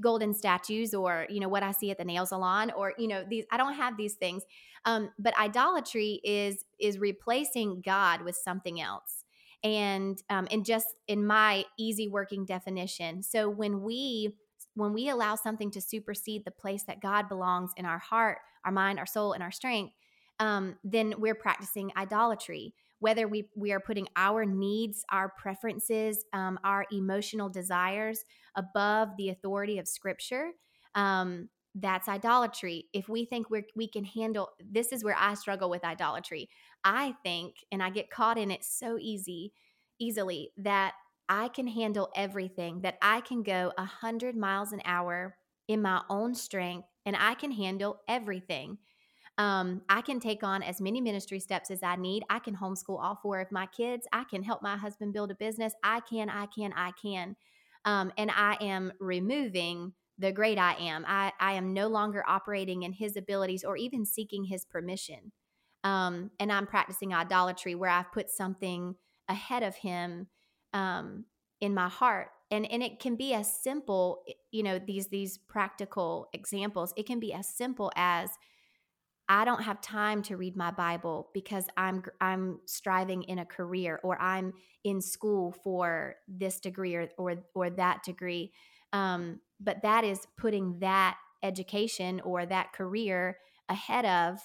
golden 0.00 0.32
statues 0.32 0.94
or 0.94 1.26
you 1.28 1.40
know 1.40 1.48
what 1.48 1.62
I 1.62 1.72
see 1.72 1.90
at 1.90 1.98
the 1.98 2.04
nail 2.04 2.26
salon 2.26 2.70
or 2.76 2.94
you 2.98 3.08
know 3.08 3.24
these. 3.28 3.44
I 3.50 3.56
don't 3.56 3.74
have 3.74 3.96
these 3.96 4.14
things. 4.14 4.44
Um, 4.84 5.10
but 5.18 5.36
idolatry 5.38 6.20
is 6.24 6.64
is 6.78 6.98
replacing 6.98 7.82
God 7.84 8.22
with 8.22 8.36
something 8.36 8.80
else. 8.80 9.24
And 9.64 10.22
um, 10.30 10.46
and 10.50 10.64
just 10.64 10.86
in 11.08 11.26
my 11.26 11.64
easy 11.78 12.08
working 12.08 12.44
definition. 12.44 13.22
So 13.22 13.48
when 13.48 13.82
we 13.82 14.34
when 14.74 14.92
we 14.92 15.08
allow 15.08 15.34
something 15.34 15.70
to 15.72 15.80
supersede 15.80 16.44
the 16.44 16.52
place 16.52 16.84
that 16.84 17.00
God 17.00 17.28
belongs 17.28 17.72
in 17.76 17.84
our 17.84 17.98
heart, 17.98 18.38
our 18.64 18.70
mind, 18.70 18.98
our 18.98 19.06
soul, 19.06 19.32
and 19.32 19.42
our 19.42 19.50
strength, 19.50 19.92
um, 20.38 20.76
then 20.84 21.14
we're 21.18 21.34
practicing 21.34 21.90
idolatry. 21.96 22.74
Whether 23.00 23.28
we, 23.28 23.48
we 23.54 23.72
are 23.72 23.80
putting 23.80 24.08
our 24.16 24.44
needs, 24.44 25.04
our 25.10 25.32
preferences, 25.38 26.24
um, 26.32 26.58
our 26.64 26.84
emotional 26.90 27.48
desires 27.48 28.24
above 28.56 29.10
the 29.16 29.28
authority 29.28 29.78
of 29.78 29.86
Scripture, 29.86 30.50
um, 30.94 31.48
that's 31.74 32.08
idolatry. 32.08 32.86
If 32.92 33.08
we 33.08 33.24
think 33.24 33.50
we 33.50 33.64
we 33.76 33.88
can 33.88 34.04
handle, 34.04 34.50
this 34.58 34.92
is 34.92 35.04
where 35.04 35.16
I 35.16 35.34
struggle 35.34 35.70
with 35.70 35.84
idolatry. 35.84 36.48
I 36.84 37.14
think, 37.22 37.56
and 37.70 37.82
I 37.82 37.90
get 37.90 38.10
caught 38.10 38.38
in 38.38 38.50
it 38.50 38.64
so 38.64 38.98
easy, 38.98 39.52
easily 40.00 40.50
that 40.56 40.94
I 41.28 41.48
can 41.48 41.66
handle 41.66 42.10
everything, 42.16 42.80
that 42.80 42.98
I 43.02 43.20
can 43.20 43.42
go 43.42 43.72
a 43.76 43.82
100 43.82 44.36
miles 44.36 44.72
an 44.72 44.80
hour 44.84 45.36
in 45.68 45.82
my 45.82 46.02
own 46.08 46.34
strength 46.34 46.88
and 47.04 47.14
I 47.16 47.34
can 47.34 47.52
handle 47.52 48.00
everything. 48.08 48.78
Um, 49.38 49.82
I 49.88 50.02
can 50.02 50.18
take 50.18 50.42
on 50.42 50.62
as 50.62 50.80
many 50.80 51.00
ministry 51.00 51.38
steps 51.38 51.70
as 51.70 51.82
I 51.82 51.96
need. 51.96 52.24
I 52.28 52.40
can 52.40 52.56
homeschool 52.56 53.00
all 53.00 53.18
four 53.22 53.40
of 53.40 53.52
my 53.52 53.66
kids. 53.66 54.06
I 54.12 54.24
can 54.24 54.42
help 54.42 54.62
my 54.62 54.76
husband 54.76 55.12
build 55.12 55.30
a 55.30 55.36
business. 55.36 55.74
I 55.82 56.00
can, 56.00 56.28
I 56.28 56.46
can, 56.46 56.72
I 56.74 56.90
can. 57.00 57.36
Um, 57.84 58.12
and 58.18 58.30
I 58.32 58.56
am 58.60 58.92
removing 58.98 59.92
the 60.18 60.32
great 60.32 60.58
I 60.58 60.74
am. 60.74 61.04
I, 61.06 61.32
I 61.38 61.52
am 61.52 61.72
no 61.72 61.86
longer 61.86 62.24
operating 62.26 62.82
in 62.82 62.92
his 62.92 63.16
abilities 63.16 63.62
or 63.62 63.76
even 63.76 64.04
seeking 64.04 64.44
his 64.44 64.64
permission. 64.64 65.32
Um, 65.84 66.32
and 66.40 66.50
I'm 66.50 66.66
practicing 66.66 67.14
idolatry 67.14 67.76
where 67.76 67.90
I've 67.90 68.12
put 68.12 68.30
something 68.30 68.96
ahead 69.28 69.62
of 69.62 69.76
him 69.76 70.26
um, 70.72 71.24
in 71.60 71.74
my 71.74 71.88
heart 71.88 72.30
and 72.50 72.70
and 72.70 72.82
it 72.82 73.00
can 73.00 73.16
be 73.16 73.34
as 73.34 73.52
simple 73.62 74.22
you 74.50 74.62
know 74.62 74.78
these 74.78 75.08
these 75.08 75.38
practical 75.38 76.28
examples 76.32 76.92
it 76.96 77.06
can 77.06 77.20
be 77.20 77.32
as 77.32 77.48
simple 77.48 77.90
as 77.96 78.30
I 79.28 79.44
don't 79.44 79.62
have 79.62 79.80
time 79.80 80.22
to 80.24 80.36
read 80.36 80.56
my 80.56 80.70
Bible 80.70 81.28
because 81.34 81.66
I'm 81.76 82.02
I'm 82.20 82.60
striving 82.66 83.22
in 83.24 83.38
a 83.38 83.44
career 83.44 84.00
or 84.02 84.20
I'm 84.20 84.54
in 84.84 85.02
school 85.02 85.52
for 85.52 86.16
this 86.26 86.60
degree 86.60 86.94
or 86.94 87.08
or, 87.18 87.36
or 87.54 87.70
that 87.70 88.02
degree. 88.04 88.52
Um, 88.92 89.40
but 89.60 89.82
that 89.82 90.04
is 90.04 90.26
putting 90.38 90.78
that 90.78 91.18
education 91.42 92.20
or 92.20 92.46
that 92.46 92.72
career 92.72 93.38
ahead 93.68 94.06
of 94.06 94.40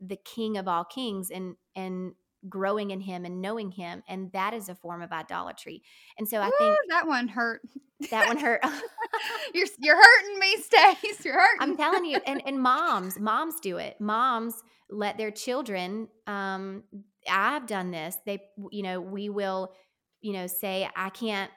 the 0.00 0.16
King 0.16 0.58
of 0.58 0.68
all 0.68 0.84
kings 0.84 1.30
and 1.30 1.56
and 1.74 2.12
growing 2.48 2.90
in 2.90 3.00
him 3.00 3.24
and 3.24 3.40
knowing 3.40 3.70
him 3.70 4.02
and 4.08 4.30
that 4.32 4.54
is 4.54 4.68
a 4.68 4.74
form 4.74 5.02
of 5.02 5.12
idolatry. 5.12 5.82
And 6.18 6.28
so 6.28 6.40
i 6.40 6.48
Ooh, 6.48 6.52
think 6.58 6.78
that 6.88 7.06
one 7.06 7.28
hurt. 7.28 7.62
That 8.10 8.28
one 8.28 8.38
hurt. 8.38 8.60
You're 9.54 9.66
you're 9.78 9.96
hurting 9.96 10.38
me 10.38 10.56
stace. 10.58 11.24
You're 11.24 11.40
hurting 11.40 11.60
i'm 11.60 11.76
telling 11.76 12.04
you 12.04 12.18
and, 12.26 12.42
and 12.44 12.60
moms 12.60 13.18
moms 13.18 13.60
do 13.60 13.78
it. 13.78 14.00
Moms 14.00 14.62
let 14.90 15.16
their 15.18 15.30
children 15.30 16.08
um 16.26 16.82
i've 17.30 17.66
done 17.66 17.90
this. 17.90 18.16
They 18.26 18.42
you 18.70 18.82
know 18.82 19.00
we 19.00 19.28
will 19.28 19.72
you 20.20 20.32
know 20.32 20.46
say 20.46 20.88
i 20.96 21.10
can't 21.10 21.50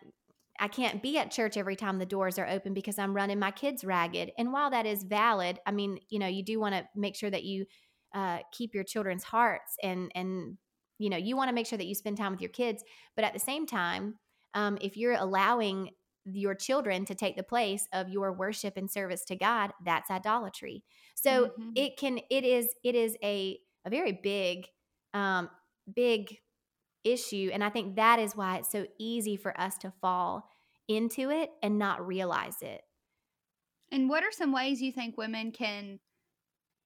I 0.60 0.68
can't 0.68 1.02
be 1.02 1.18
at 1.18 1.32
church 1.32 1.56
every 1.56 1.76
time 1.76 2.00
the 2.00 2.06
doors 2.06 2.38
are 2.38 2.48
open 2.48 2.74
because 2.74 3.00
I'm 3.00 3.16
running 3.16 3.40
my 3.40 3.52
kids 3.52 3.84
ragged. 3.84 4.32
And 4.38 4.52
while 4.52 4.70
that 4.72 4.86
is 4.86 5.04
valid, 5.04 5.58
I 5.66 5.72
mean, 5.72 6.00
you 6.10 6.20
know, 6.20 6.28
you 6.28 6.44
do 6.44 6.60
want 6.60 6.76
to 6.76 6.86
make 6.96 7.16
sure 7.16 7.30
that 7.30 7.44
you 7.44 7.66
uh, 8.14 8.40
keep 8.52 8.74
your 8.74 8.84
children's 8.84 9.24
hearts 9.24 9.78
and 9.82 10.12
and 10.16 10.58
you 11.00 11.10
know 11.10 11.18
you 11.18 11.36
want 11.36 11.50
to 11.50 11.56
make 11.56 11.66
sure 11.66 11.78
that 11.78 11.88
you 11.88 11.96
spend 11.96 12.18
time 12.18 12.32
with 12.32 12.42
your 12.42 12.52
kids 12.52 12.84
but 13.16 13.26
at 13.26 13.34
the 13.34 13.40
same 13.40 13.66
time 13.66 14.16
um, 14.54 14.78
if 14.82 14.98
you're 14.98 15.14
allowing 15.14 15.90
your 16.26 16.54
children 16.54 17.06
to 17.06 17.16
take 17.16 17.36
the 17.38 17.44
place 17.44 17.88
of 17.94 18.10
your 18.10 18.32
worship 18.32 18.78
and 18.78 18.92
service 18.92 19.24
to 19.26 19.36
god 19.36 19.72
that's 19.84 20.12
idolatry 20.12 20.84
so 21.16 21.48
mm-hmm. 21.48 21.70
it 21.76 21.98
can 21.98 22.20
it 22.30 22.44
is 22.44 22.70
it 22.84 22.94
is 22.94 23.18
a 23.24 23.58
a 23.86 23.90
very 23.90 24.20
big 24.22 24.68
um 25.14 25.50
big 25.96 26.38
issue 27.04 27.50
and 27.54 27.64
i 27.64 27.70
think 27.70 27.96
that 27.96 28.20
is 28.20 28.36
why 28.36 28.58
it's 28.58 28.72
so 28.72 28.86
easy 29.00 29.38
for 29.38 29.60
us 29.60 29.78
to 29.78 29.92
fall 30.02 30.48
into 30.88 31.30
it 31.30 31.50
and 31.64 31.80
not 31.80 32.06
realize 32.06 32.58
it 32.62 32.82
and 33.92 34.10
what 34.10 34.24
are 34.24 34.32
some 34.32 34.52
ways 34.52 34.82
you 34.82 34.92
think 34.92 35.18
women 35.18 35.52
can 35.52 36.00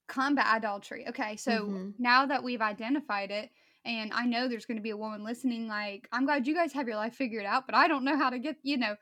combat 0.07 0.45
adultery 0.55 1.05
okay 1.07 1.35
so 1.35 1.51
mm-hmm. 1.51 1.89
now 1.97 2.25
that 2.25 2.43
we've 2.43 2.61
identified 2.61 3.31
it 3.31 3.49
and 3.85 4.11
I 4.13 4.25
know 4.25 4.47
there's 4.47 4.65
going 4.65 4.77
to 4.77 4.83
be 4.83 4.91
a 4.91 4.97
woman 4.97 5.23
listening, 5.23 5.67
like, 5.67 6.07
I'm 6.11 6.25
glad 6.25 6.47
you 6.47 6.55
guys 6.55 6.73
have 6.73 6.87
your 6.87 6.95
life 6.95 7.15
figured 7.15 7.45
out, 7.45 7.65
but 7.65 7.75
I 7.75 7.87
don't 7.87 8.05
know 8.05 8.17
how 8.17 8.29
to 8.29 8.39
get, 8.39 8.57
you 8.63 8.77
know, 8.77 8.95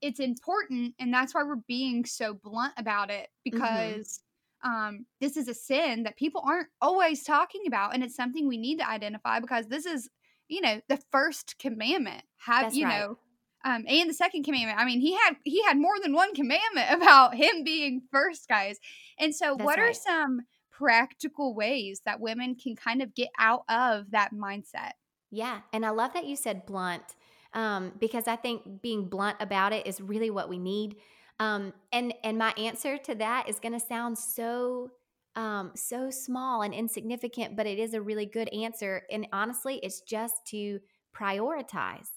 it's 0.00 0.20
important. 0.20 0.94
And 0.98 1.12
that's 1.12 1.34
why 1.34 1.42
we're 1.42 1.56
being 1.68 2.04
so 2.04 2.34
blunt 2.34 2.72
about 2.76 3.10
it 3.10 3.28
mm-hmm. 3.46 3.56
because 3.56 4.20
mm-hmm. 4.64 4.70
um, 4.70 5.06
this 5.20 5.36
is 5.36 5.48
a 5.48 5.54
sin 5.54 6.02
that 6.04 6.16
people 6.16 6.42
aren't 6.46 6.68
always 6.80 7.22
talking 7.22 7.62
about. 7.66 7.94
And 7.94 8.02
it's 8.02 8.16
something 8.16 8.48
we 8.48 8.56
need 8.56 8.78
to 8.78 8.88
identify 8.88 9.38
because 9.38 9.66
this 9.66 9.86
is, 9.86 10.08
you 10.48 10.60
know, 10.60 10.80
the 10.88 11.00
first 11.12 11.56
commandment. 11.58 12.22
Have, 12.38 12.64
that's 12.64 12.76
you 12.76 12.86
right. 12.86 13.00
know, 13.00 13.18
um, 13.64 13.84
and 13.88 14.08
the 14.08 14.14
second 14.14 14.44
commandment. 14.44 14.78
I 14.78 14.84
mean, 14.84 15.00
he 15.00 15.12
had 15.12 15.36
he 15.44 15.62
had 15.64 15.76
more 15.76 15.98
than 16.02 16.12
one 16.12 16.34
commandment 16.34 16.86
about 16.90 17.34
him 17.34 17.64
being 17.64 18.02
first, 18.12 18.48
guys. 18.48 18.78
And 19.18 19.34
so, 19.34 19.54
That's 19.56 19.64
what 19.64 19.78
right. 19.78 19.90
are 19.90 19.94
some 19.94 20.42
practical 20.78 21.54
ways 21.54 22.02
that 22.04 22.20
women 22.20 22.54
can 22.54 22.76
kind 22.76 23.02
of 23.02 23.14
get 23.14 23.28
out 23.38 23.64
of 23.68 24.10
that 24.10 24.32
mindset. 24.32 24.92
Yeah. 25.30 25.60
And 25.72 25.84
I 25.84 25.90
love 25.90 26.12
that 26.14 26.26
you 26.26 26.36
said 26.36 26.66
blunt 26.66 27.16
um, 27.52 27.92
because 27.98 28.28
I 28.28 28.36
think 28.36 28.82
being 28.82 29.08
blunt 29.08 29.36
about 29.40 29.72
it 29.72 29.86
is 29.86 30.00
really 30.00 30.30
what 30.30 30.48
we 30.48 30.58
need. 30.58 30.96
Um, 31.38 31.72
and 31.92 32.14
and 32.24 32.38
my 32.38 32.52
answer 32.56 32.96
to 32.96 33.14
that 33.16 33.48
is 33.48 33.60
going 33.60 33.72
to 33.72 33.80
sound 33.80 34.18
so 34.18 34.90
um, 35.34 35.72
so 35.74 36.10
small 36.10 36.62
and 36.62 36.72
insignificant, 36.72 37.56
but 37.56 37.66
it 37.66 37.78
is 37.78 37.92
a 37.92 38.00
really 38.00 38.24
good 38.24 38.48
answer. 38.54 39.02
And 39.10 39.26
honestly, 39.32 39.78
it's 39.82 40.00
just 40.00 40.46
to 40.46 40.80
prioritize. 41.14 42.08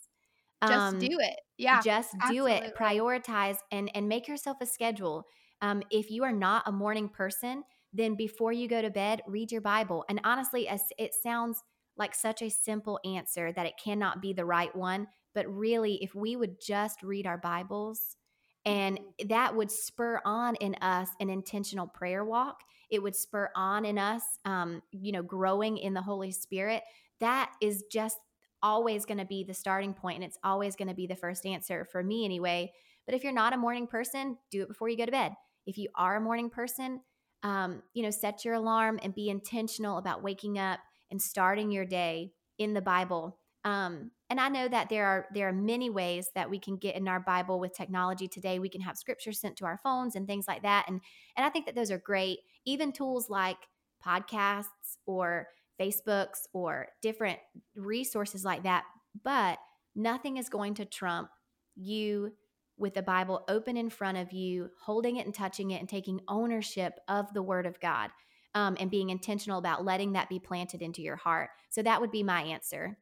Just 0.61 0.73
um, 0.73 0.99
do 0.99 1.17
it. 1.19 1.35
Yeah. 1.57 1.81
Just 1.81 2.15
absolutely. 2.21 2.59
do 2.59 2.65
it. 2.65 2.75
Prioritize 2.75 3.57
and 3.71 3.91
and 3.93 4.07
make 4.07 4.27
yourself 4.27 4.57
a 4.61 4.65
schedule. 4.65 5.25
Um, 5.61 5.83
if 5.91 6.09
you 6.09 6.23
are 6.23 6.31
not 6.31 6.63
a 6.65 6.71
morning 6.71 7.09
person, 7.09 7.63
then 7.93 8.15
before 8.15 8.51
you 8.51 8.67
go 8.67 8.81
to 8.81 8.89
bed, 8.89 9.21
read 9.27 9.51
your 9.51 9.61
Bible. 9.61 10.05
And 10.09 10.21
honestly, 10.23 10.67
as 10.67 10.81
it 10.97 11.13
sounds 11.13 11.63
like 11.97 12.15
such 12.15 12.41
a 12.41 12.49
simple 12.49 12.99
answer 13.03 13.51
that 13.51 13.65
it 13.65 13.73
cannot 13.83 14.21
be 14.21 14.33
the 14.33 14.45
right 14.45 14.73
one, 14.75 15.07
but 15.35 15.47
really, 15.47 15.95
if 16.03 16.15
we 16.15 16.35
would 16.35 16.61
just 16.65 17.03
read 17.03 17.27
our 17.27 17.37
Bibles, 17.37 18.17
and 18.65 18.97
mm-hmm. 18.97 19.27
that 19.29 19.55
would 19.55 19.71
spur 19.71 20.21
on 20.25 20.55
in 20.55 20.75
us 20.75 21.09
an 21.19 21.29
intentional 21.29 21.87
prayer 21.87 22.23
walk. 22.23 22.61
It 22.89 23.01
would 23.01 23.15
spur 23.15 23.49
on 23.55 23.85
in 23.85 23.97
us, 23.97 24.23
um, 24.45 24.81
you 24.91 25.11
know, 25.11 25.21
growing 25.21 25.77
in 25.77 25.93
the 25.93 26.01
Holy 26.01 26.31
Spirit. 26.31 26.83
That 27.19 27.51
is 27.61 27.83
just 27.91 28.17
always 28.61 29.05
going 29.05 29.19
to 29.19 29.25
be 29.25 29.43
the 29.43 29.53
starting 29.53 29.93
point, 29.93 30.15
and 30.15 30.23
it's 30.23 30.39
always 30.43 30.75
going 30.75 30.87
to 30.87 30.95
be 30.95 31.07
the 31.07 31.15
first 31.15 31.45
answer 31.45 31.85
for 31.85 32.03
me, 32.03 32.25
anyway. 32.25 32.71
But 33.05 33.15
if 33.15 33.23
you're 33.23 33.33
not 33.33 33.53
a 33.53 33.57
morning 33.57 33.87
person, 33.87 34.37
do 34.51 34.61
it 34.61 34.67
before 34.67 34.89
you 34.89 34.97
go 34.97 35.05
to 35.05 35.11
bed. 35.11 35.33
If 35.65 35.77
you 35.77 35.89
are 35.95 36.17
a 36.17 36.21
morning 36.21 36.49
person, 36.49 37.01
um, 37.43 37.83
you 37.93 38.03
know, 38.03 38.09
set 38.09 38.43
your 38.43 38.55
alarm 38.55 38.99
and 39.01 39.15
be 39.15 39.29
intentional 39.29 39.97
about 39.97 40.23
waking 40.23 40.59
up 40.59 40.79
and 41.11 41.21
starting 41.21 41.71
your 41.71 41.85
day 41.85 42.31
in 42.57 42.73
the 42.73 42.81
Bible. 42.81 43.37
Um, 43.65 44.11
and 44.29 44.39
I 44.39 44.47
know 44.49 44.67
that 44.67 44.89
there 44.89 45.05
are 45.05 45.25
there 45.33 45.49
are 45.49 45.53
many 45.53 45.89
ways 45.89 46.29
that 46.35 46.49
we 46.49 46.59
can 46.59 46.77
get 46.77 46.95
in 46.95 47.07
our 47.07 47.19
Bible 47.19 47.59
with 47.59 47.75
technology 47.75 48.27
today. 48.27 48.59
We 48.59 48.69
can 48.69 48.81
have 48.81 48.97
scripture 48.97 49.33
sent 49.33 49.57
to 49.57 49.65
our 49.65 49.77
phones 49.77 50.15
and 50.15 50.27
things 50.27 50.45
like 50.47 50.61
that. 50.63 50.85
And 50.87 51.01
and 51.35 51.45
I 51.45 51.49
think 51.49 51.65
that 51.65 51.75
those 51.75 51.91
are 51.91 51.97
great. 51.97 52.39
Even 52.65 52.91
tools 52.91 53.29
like 53.29 53.57
podcasts 54.05 54.97
or 55.05 55.47
Facebooks 55.79 56.45
or 56.53 56.89
different 57.01 57.39
resources 57.75 58.45
like 58.45 58.63
that. 58.63 58.83
But 59.23 59.57
nothing 59.95 60.37
is 60.37 60.49
going 60.49 60.75
to 60.75 60.85
trump 60.85 61.29
you 61.75 62.33
with 62.79 62.93
the 62.93 63.01
Bible 63.01 63.43
open 63.47 63.77
in 63.77 63.89
front 63.89 64.17
of 64.17 64.31
you, 64.31 64.69
holding 64.81 65.17
it 65.17 65.25
and 65.25 65.35
touching 65.35 65.71
it, 65.71 65.79
and 65.79 65.89
taking 65.89 66.21
ownership 66.27 66.99
of 67.07 67.33
the 67.33 67.43
Word 67.43 67.65
of 67.65 67.79
God, 67.79 68.09
um, 68.55 68.77
and 68.79 68.89
being 68.89 69.09
intentional 69.09 69.59
about 69.59 69.85
letting 69.85 70.13
that 70.13 70.29
be 70.29 70.39
planted 70.39 70.81
into 70.81 71.01
your 71.01 71.15
heart. 71.15 71.49
So 71.69 71.81
that 71.83 72.01
would 72.01 72.11
be 72.11 72.23
my 72.23 72.41
answer. 72.41 72.97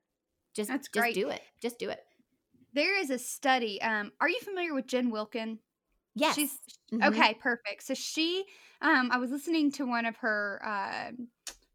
Just, 0.54 0.70
That's 0.70 0.90
just 0.90 1.14
do 1.14 1.30
it. 1.30 1.42
Just 1.62 1.78
do 1.78 1.90
it. 1.90 2.00
There 2.74 3.00
is 3.00 3.10
a 3.10 3.20
study. 3.20 3.82
Um, 3.82 4.12
are 4.20 4.30
you 4.30 4.40
familiar 4.42 4.74
with 4.74 4.88
Jen 4.88 5.12
Wilkin? 5.12 5.60
Yes. 6.16 6.36
She's 6.36 6.60
mm-hmm. 6.92 7.04
okay. 7.04 7.36
Perfect. 7.36 7.84
So 7.84 7.94
she, 7.94 8.44
um, 8.82 9.12
I 9.12 9.18
was 9.18 9.30
listening 9.30 9.72
to 9.74 9.86
one 9.86 10.06
of 10.06 10.18
her. 10.18 10.62
Uh, 10.66 11.12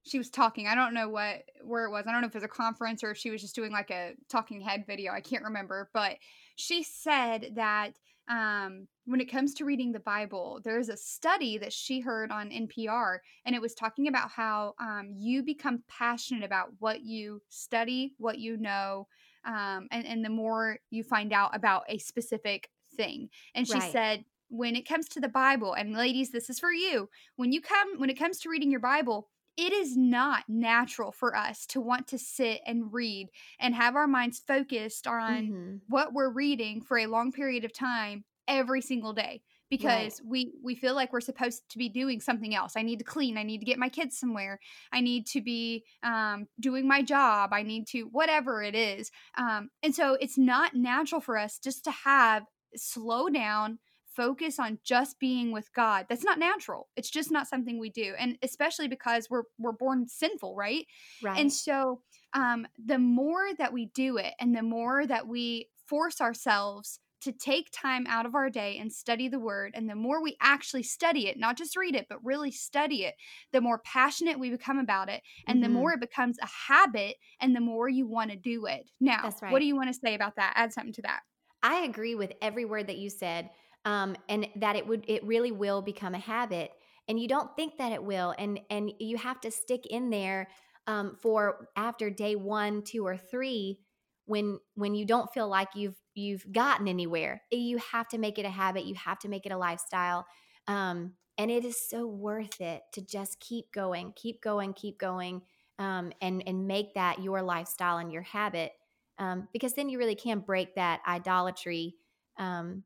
she 0.05 0.19
was 0.19 0.31
talking. 0.31 0.67
I 0.67 0.75
don't 0.75 0.95
know 0.95 1.09
what 1.09 1.45
where 1.63 1.85
it 1.85 1.91
was. 1.91 2.07
I 2.07 2.13
don't 2.13 2.23
know 2.23 2.27
if 2.27 2.35
it 2.35 2.39
was 2.39 2.45
a 2.45 2.49
conference 2.49 3.05
or 3.05 3.13
if 3.13 3.19
she 3.19 3.31
was 3.31 3.41
just 3.41 3.55
doing 3.55 3.71
like 3.71 3.91
a 3.91 4.15
talking 4.29 4.61
head 4.61 4.85
video. 4.87 5.13
I 5.13 5.21
can't 5.21 5.45
remember, 5.45 5.91
but 5.95 6.17
she 6.57 6.83
said 6.83 7.53
that 7.55 7.95
um, 8.29 8.87
when 9.05 9.21
it 9.21 9.31
comes 9.31 9.55
to 9.55 9.65
reading 9.65 9.93
the 9.93 10.01
Bible, 10.01 10.61
there's 10.65 10.89
a 10.89 10.97
study 10.97 11.59
that 11.59 11.73
she 11.73 12.01
heard 12.01 12.31
on 12.31 12.51
NPR, 12.51 13.19
and 13.45 13.55
it 13.55 13.61
was 13.61 13.75
talking 13.75 14.09
about 14.09 14.31
how 14.31 14.75
um, 14.81 15.11
you 15.15 15.43
become 15.43 15.83
passionate 15.89 16.45
about 16.45 16.69
what 16.79 17.03
you 17.03 17.43
study, 17.49 18.15
what 18.19 18.39
you 18.39 18.57
know, 18.57 19.09
um, 19.45 19.89
and, 19.91 20.07
and 20.07 20.25
the 20.25 20.31
more 20.31 20.79
you 20.91 21.03
find 21.03 21.33
out 21.33 21.55
about 21.55 21.83
a 21.89 21.99
specific 21.99 22.71
thing. 22.97 23.29
And 23.55 23.67
she 23.67 23.75
right. 23.75 23.93
said, 23.93 24.25
when 24.49 24.77
it 24.77 24.87
comes 24.87 25.09
to 25.09 25.21
the 25.21 25.29
Bible, 25.29 25.73
and 25.73 25.97
ladies, 25.97 26.31
this 26.31 26.51
is 26.51 26.61
for 26.61 26.71
you. 26.71 27.09
When 27.37 27.53
you 27.53 27.61
come, 27.61 27.99
when 27.99 28.11
it 28.11 28.19
comes 28.19 28.39
to 28.41 28.51
reading 28.51 28.71
your 28.71 28.81
Bible, 28.81 29.31
it 29.57 29.73
is 29.73 29.97
not 29.97 30.45
natural 30.49 31.13
for 31.13 31.37
us 31.37 31.67
to 31.67 31.81
want 31.81 32.09
to 32.09 32.19
sit 32.19 32.61
and 32.67 32.93
read 32.93 33.29
and 33.61 33.75
have 33.75 33.97
our 33.97 34.07
minds 34.07 34.41
focused 34.47 35.07
on 35.07 35.43
mm-hmm. 35.43 35.77
what 35.89 36.13
we're 36.13 36.33
reading 36.33 36.81
for 36.81 36.99
a 36.99 37.07
long 37.07 37.33
period 37.33 37.65
of 37.65 37.73
time 37.73 38.25
every 38.49 38.81
single 38.81 39.13
day 39.13 39.43
because 39.73 40.21
right. 40.21 40.29
we 40.29 40.53
we 40.63 40.75
feel 40.75 40.95
like 40.95 41.15
we're 41.15 41.21
supposed 41.23 41.63
to 41.71 41.79
be 41.79 41.89
doing 41.89 42.21
something 42.21 42.55
else. 42.55 42.75
I 42.77 42.83
need 42.83 42.99
to 42.99 43.07
clean. 43.07 43.39
I 43.39 43.43
need 43.43 43.61
to 43.61 43.65
get 43.65 43.79
my 43.79 43.89
kids 43.89 44.19
somewhere. 44.19 44.61
I 44.93 45.01
need 45.01 45.27
to 45.29 45.41
be 45.41 45.85
um, 46.03 46.47
doing 46.61 46.87
my 46.87 47.01
job. 47.01 47.55
I 47.55 47.63
need 47.63 47.87
to 47.89 48.03
whatever 48.13 48.63
it 48.63 48.75
is. 48.75 49.11
Um, 49.39 49.71
and 49.83 49.95
so 49.95 50.19
it's 50.21 50.37
not 50.37 50.75
natural 50.75 51.23
for 51.23 51.39
us 51.39 51.59
just 51.59 51.85
to 51.85 51.91
have 51.91 52.45
slow 52.77 53.31
down 53.31 53.79
focus 54.17 54.59
on 54.59 54.79
just 54.85 55.19
being 55.19 55.53
with 55.53 55.73
God. 55.75 56.07
That's 56.09 56.25
not 56.25 56.39
natural. 56.39 56.89
It's 56.97 57.11
just 57.11 57.31
not 57.31 57.49
something 57.49 57.79
we 57.79 57.91
do. 57.91 58.15
And 58.19 58.39
especially 58.43 58.89
because 58.89 59.29
we're 59.31 59.45
we're 59.59 59.73
born 59.73 60.09
sinful, 60.09 60.55
right? 60.55 60.87
Right. 61.23 61.41
And 61.41 61.53
so 61.53 62.01
um 62.35 62.67
the 62.85 62.99
more 62.99 63.55
that 63.59 63.73
we 63.73 63.87
do 63.95 64.17
it 64.17 64.35
and 64.41 64.55
the 64.55 64.63
more 64.63 65.07
that 65.07 65.27
we 65.27 65.69
force 65.87 66.21
ourselves 66.21 67.01
to 67.23 67.33
take 67.33 67.71
time 67.71 68.05
out 68.09 68.27
of 68.27 68.35
our 68.35 68.51
day 68.51 68.79
and 68.79 68.93
study 68.93 69.29
the 69.29 69.39
word. 69.39 69.73
And 69.75 69.89
the 69.89 69.95
more 69.95 70.21
we 70.21 70.37
actually 70.41 70.83
study 70.83 71.29
it, 71.29 71.39
not 71.39 71.57
just 71.57 71.77
read 71.77 71.95
it, 71.95 72.07
but 72.09 72.25
really 72.25 72.51
study 72.51 73.05
it, 73.05 73.15
the 73.53 73.61
more 73.61 73.79
passionate 73.85 74.41
we 74.41 74.51
become 74.51 74.79
about 74.79 75.09
it. 75.09 75.23
And 75.47 75.63
mm-hmm. 75.63 75.73
the 75.73 75.79
more 75.79 75.93
it 75.93 76.01
becomes 76.01 76.37
a 76.43 76.73
habit 76.73 77.17
and 77.41 77.55
the 77.55 77.61
more 77.61 77.89
you 77.89 78.09
want 78.09 78.33
to 78.33 78.37
do 78.37 78.67
it. 78.67 78.91
Now, 79.01 79.33
right. 79.41 79.53
what 79.53 79.61
do 79.61 79.67
you 79.67 79.77
want 79.77 79.89
to 79.93 79.99
say 79.99 80.15
about 80.15 80.35
that? 80.37 80.53
Add 80.57 80.73
something 80.73 80.93
to 80.95 81.03
that. 81.03 81.21
I 81.63 81.83
agree 81.83 82.17
with 82.17 82.33
every 82.43 82.65
word 82.65 82.89
that 82.89 82.99
you 82.99 83.09
said. 83.09 83.51
Um, 83.85 84.17
and 84.29 84.47
that 84.57 84.77
it 84.77 84.87
would 84.87 85.05
it 85.09 85.25
really 85.25 85.51
will 85.51 85.83
become 85.83 86.15
a 86.15 86.19
habit 86.19 86.71
and 87.09 87.19
you 87.19 87.29
don't 87.29 87.55
think 87.57 87.79
that 87.79 87.93
it 87.93 88.03
will 88.03 88.35
and 88.39 88.61
and 88.71 88.93
you 88.99 89.17
have 89.17 89.41
to 89.41 89.51
stick 89.51 89.87
in 89.87 90.11
there 90.11 90.49
um, 90.87 91.17
for 91.21 91.69
after 91.77 92.11
day 92.11 92.37
one 92.37 92.83
two 92.83 93.07
or 93.07 93.17
three 93.17 93.81
when 94.27 94.59
when 94.75 94.95
you 94.95 95.05
don't 95.05 95.33
feel 95.33 95.49
like 95.49 95.69
you've 95.75 96.01
you've 96.15 96.51
gotten 96.53 96.89
anywhere 96.89 97.43
you 97.51 97.79
have 97.79 98.09
to 98.09 98.19
make 98.19 98.39
it 98.39 98.45
a 98.45 98.51
habit 98.51 98.85
you 98.85 98.95
have 98.95 99.19
to 99.19 99.29
make 99.29 99.47
it 99.47 99.53
a 99.53 99.57
lifestyle 99.57 100.27
um, 100.69 101.13
and 101.39 101.51
it 101.51 101.65
is 101.65 101.89
so 101.89 102.07
worth 102.07 102.61
it 102.61 102.83
to 102.93 103.01
just 103.01 103.41
keep 103.41 103.73
going 103.73 104.13
keep 104.15 104.41
going 104.43 104.73
keep 104.73 104.99
going 104.99 105.43
um, 105.79 106.13
and 106.21 106.43
and 106.47 106.67
make 106.67 106.95
that 106.95 107.23
your 107.23 107.43
lifestyle 107.43 107.99
and 107.99 108.13
your 108.13 108.23
habit 108.23 108.73
um, 109.19 109.49
because 109.53 109.75
then 109.75 109.89
you 109.89 109.99
really 109.99 110.15
can 110.15 110.41
break 110.41 110.75
that 110.77 111.01
idolatry 111.07 111.95
um, 112.39 112.83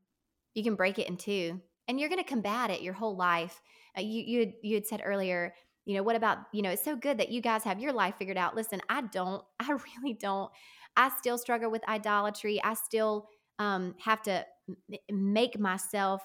you 0.57 0.63
can 0.63 0.75
break 0.75 0.99
it 0.99 1.07
in 1.07 1.15
two 1.17 1.61
and 1.87 1.99
you're 1.99 2.09
going 2.09 2.23
to 2.23 2.29
combat 2.29 2.69
it 2.69 2.81
your 2.81 2.93
whole 2.93 3.15
life 3.15 3.61
uh, 3.97 4.01
you 4.01 4.23
you 4.25 4.39
had, 4.39 4.53
you 4.61 4.75
had 4.75 4.85
said 4.85 5.01
earlier 5.05 5.53
you 5.85 5.95
know 5.95 6.03
what 6.03 6.15
about 6.15 6.39
you 6.51 6.61
know 6.61 6.69
it's 6.69 6.83
so 6.83 6.95
good 6.95 7.17
that 7.17 7.29
you 7.29 7.41
guys 7.41 7.63
have 7.63 7.79
your 7.79 7.93
life 7.93 8.15
figured 8.17 8.37
out 8.37 8.55
listen 8.55 8.81
i 8.89 9.01
don't 9.01 9.43
i 9.59 9.71
really 9.71 10.13
don't 10.13 10.51
I 10.97 11.11
still 11.19 11.37
struggle 11.37 11.69
with 11.69 11.87
idolatry. 11.87 12.59
I 12.61 12.73
still 12.73 13.29
um, 13.59 13.95
have 13.99 14.23
to 14.23 14.45
make 15.09 15.59
myself 15.59 16.21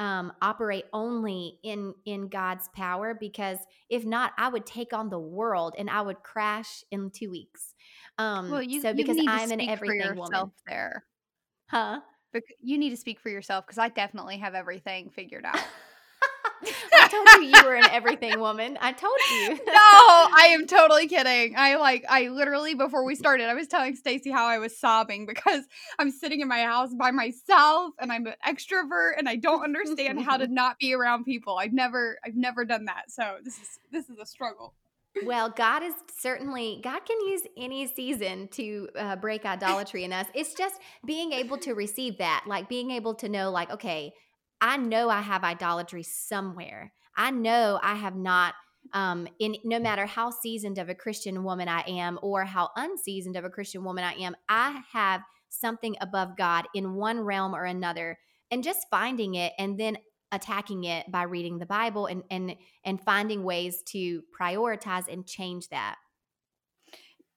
um, 0.00 0.32
operate 0.42 0.84
only 0.92 1.58
in 1.64 1.94
in 2.04 2.28
God's 2.28 2.68
power 2.74 3.16
because 3.18 3.58
if 3.88 4.04
not, 4.04 4.32
I 4.36 4.48
would 4.48 4.66
take 4.66 4.92
on 4.92 5.08
the 5.08 5.18
world 5.18 5.74
and 5.78 5.88
I 5.88 6.02
would 6.02 6.22
crash 6.22 6.84
in 6.90 7.10
two 7.10 7.30
weeks. 7.30 7.74
Um, 8.18 8.50
well, 8.50 8.62
you, 8.62 8.80
so 8.80 8.92
because 8.92 9.16
you 9.16 9.24
I'm 9.28 9.50
an 9.50 9.60
everything 9.60 10.16
woman 10.16 10.52
there, 10.66 11.04
huh? 11.68 12.00
But 12.32 12.42
you 12.60 12.78
need 12.78 12.90
to 12.90 12.96
speak 12.96 13.20
for 13.20 13.30
yourself 13.30 13.66
because 13.66 13.78
I 13.78 13.88
definitely 13.88 14.38
have 14.38 14.54
everything 14.54 15.10
figured 15.10 15.44
out. 15.44 15.58
I 16.62 17.08
told 17.08 17.28
you 17.42 17.56
you 17.56 17.64
were 17.64 17.76
an 17.76 17.88
everything 17.90 18.38
woman. 18.40 18.78
I 18.80 18.92
told 18.92 19.16
you. 19.30 19.48
no, 19.50 19.58
I 19.66 20.50
am 20.50 20.66
totally 20.66 21.06
kidding. 21.06 21.54
I 21.56 21.76
like 21.76 22.04
I 22.08 22.28
literally 22.28 22.74
before 22.74 23.04
we 23.04 23.14
started, 23.14 23.48
I 23.48 23.54
was 23.54 23.68
telling 23.68 23.94
Stacy 23.96 24.30
how 24.30 24.46
I 24.46 24.58
was 24.58 24.76
sobbing 24.76 25.26
because 25.26 25.64
I'm 25.98 26.10
sitting 26.10 26.40
in 26.40 26.48
my 26.48 26.62
house 26.62 26.94
by 26.94 27.10
myself 27.10 27.94
and 28.00 28.12
I'm 28.12 28.26
an 28.26 28.34
extrovert 28.46 29.12
and 29.18 29.28
I 29.28 29.36
don't 29.36 29.64
understand 29.64 30.20
how 30.22 30.36
to 30.36 30.46
not 30.48 30.78
be 30.78 30.94
around 30.94 31.24
people. 31.24 31.58
I've 31.58 31.72
never 31.72 32.18
I've 32.24 32.36
never 32.36 32.64
done 32.64 32.86
that. 32.86 33.10
So 33.10 33.36
this 33.44 33.58
is 33.58 33.78
this 33.92 34.10
is 34.10 34.18
a 34.18 34.26
struggle. 34.26 34.74
Well, 35.24 35.50
God 35.50 35.82
is 35.82 35.94
certainly, 36.16 36.80
God 36.82 37.00
can 37.04 37.20
use 37.26 37.42
any 37.56 37.86
season 37.86 38.48
to 38.52 38.88
uh, 38.96 39.16
break 39.16 39.44
idolatry 39.44 40.04
in 40.04 40.12
us. 40.12 40.26
It's 40.34 40.54
just 40.54 40.76
being 41.04 41.32
able 41.32 41.58
to 41.58 41.74
receive 41.74 42.18
that, 42.18 42.44
like 42.46 42.68
being 42.68 42.90
able 42.92 43.14
to 43.16 43.28
know, 43.28 43.50
like, 43.50 43.70
okay, 43.70 44.12
I 44.60 44.76
know 44.76 45.08
I 45.08 45.20
have 45.20 45.44
idolatry 45.44 46.02
somewhere. 46.02 46.92
I 47.16 47.30
know 47.30 47.78
I 47.82 47.94
have 47.94 48.16
not 48.16 48.54
um 48.94 49.28
in 49.38 49.54
no 49.64 49.78
matter 49.78 50.06
how 50.06 50.30
seasoned 50.30 50.78
of 50.78 50.88
a 50.88 50.94
Christian 50.94 51.44
woman 51.44 51.68
I 51.68 51.82
am 51.82 52.18
or 52.22 52.44
how 52.44 52.70
unseasoned 52.76 53.36
of 53.36 53.44
a 53.44 53.50
Christian 53.50 53.84
woman 53.84 54.04
I 54.04 54.14
am, 54.14 54.34
I 54.48 54.82
have 54.92 55.22
something 55.50 55.96
above 56.00 56.36
God 56.38 56.66
in 56.74 56.94
one 56.94 57.20
realm 57.20 57.54
or 57.54 57.64
another 57.64 58.18
and 58.50 58.64
just 58.64 58.86
finding 58.90 59.34
it 59.34 59.52
and 59.58 59.78
then 59.78 59.98
attacking 60.32 60.84
it 60.84 61.10
by 61.10 61.22
reading 61.22 61.58
the 61.58 61.66
Bible 61.66 62.06
and 62.06 62.22
and 62.30 62.56
and 62.84 63.00
finding 63.00 63.44
ways 63.44 63.82
to 63.82 64.22
prioritize 64.38 65.12
and 65.12 65.26
change 65.26 65.68
that. 65.68 65.96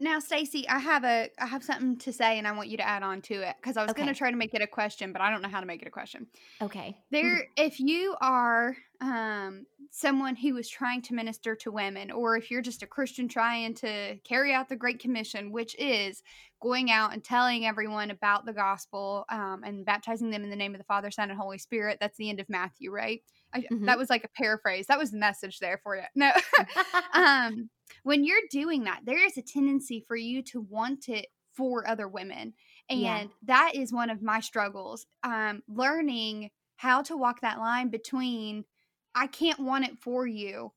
Now, 0.02 0.18
Stacy, 0.18 0.68
I 0.68 0.80
have 0.80 1.04
a 1.04 1.30
I 1.38 1.46
have 1.46 1.64
something 1.64 1.96
to 2.00 2.12
say, 2.12 2.40
and 2.40 2.48
I 2.48 2.54
want 2.54 2.70
you 2.70 2.78
to 2.78 2.88
add 2.88 3.04
on 3.04 3.22
to 3.22 3.36
it 3.36 3.56
because 3.62 3.78
I 3.78 3.84
was 3.84 3.92
okay. 3.92 4.02
going 4.02 4.12
to 4.12 4.18
try 4.18 4.32
to 4.32 4.36
make 4.36 4.56
it 4.56 4.62
a 4.62 4.68
question, 4.68 5.14
but 5.14 5.22
I 5.22 5.30
don't 5.30 5.44
know 5.44 5.48
how 5.48 5.60
to 5.60 5.68
make 5.68 5.84
it 5.84 5.88
a 5.88 5.92
question. 5.92 6.26
Okay. 6.60 6.98
There, 7.12 7.46
if 7.56 7.80
you 7.80 8.16
are 8.20 8.76
um, 9.00 9.68
someone 9.92 10.36
who 10.36 10.58
is 10.58 10.68
trying 10.68 11.04
to 11.04 11.14
minister 11.14 11.56
to 11.58 11.72
women, 11.72 12.10
or 12.10 12.36
if 12.36 12.50
you're 12.50 12.64
just 12.64 12.82
a 12.82 12.88
Christian 12.88 13.28
trying 13.28 13.76
to 13.76 14.18
carry 14.24 14.56
out 14.56 14.70
the 14.70 14.76
Great 14.76 14.98
Commission, 14.98 15.52
which 15.52 15.76
is 15.78 16.24
going 16.64 16.90
out 16.90 17.14
and 17.14 17.24
telling 17.24 17.68
everyone 17.68 18.10
about 18.10 18.48
the 18.48 18.54
gospel 18.54 19.26
um, 19.30 19.62
and 19.64 19.86
baptizing 19.86 20.32
them 20.32 20.44
in 20.44 20.50
the 20.50 20.56
name 20.56 20.74
of 20.74 20.80
the 20.80 20.86
Father, 20.86 21.12
Son, 21.12 21.30
and 21.30 21.40
Holy 21.40 21.60
Spirit. 21.60 22.00
That's 22.02 22.18
the 22.18 22.30
end 22.30 22.40
of 22.40 22.50
Matthew, 22.50 22.92
right? 22.92 23.22
I, 23.54 23.60
mm-hmm. 23.60 23.86
That 23.86 24.00
was 24.00 24.10
like 24.10 24.24
a 24.24 24.30
paraphrase. 24.30 24.88
That 24.88 24.98
was 24.98 25.12
the 25.12 25.18
message 25.18 25.60
there 25.60 25.80
for 25.84 25.96
you. 25.96 26.04
No. 26.16 26.32
um, 27.14 27.70
when 28.04 28.24
you're 28.24 28.38
doing 28.50 28.84
that, 28.84 29.02
there 29.06 29.26
is 29.26 29.38
a 29.38 29.42
tendency 29.42 30.04
for 30.08 30.16
you 30.16 30.42
to 30.44 30.62
want 30.62 31.10
it 31.10 31.28
for 31.54 31.88
other 31.88 32.08
women. 32.08 32.54
And 32.90 33.00
yeah. 33.00 33.24
that 33.44 33.72
is 33.76 33.94
one 33.94 34.10
of 34.10 34.22
my 34.22 34.40
struggles. 34.40 35.06
Um, 35.24 35.62
learning 35.68 36.50
how 36.76 37.02
to 37.04 37.18
walk 37.18 37.42
that 37.42 37.60
line 37.60 37.90
between 37.90 38.66
I 39.14 39.28
can't 39.28 39.60
want 39.60 39.86
it 39.86 40.00
for 40.00 40.26
you, 40.26 40.72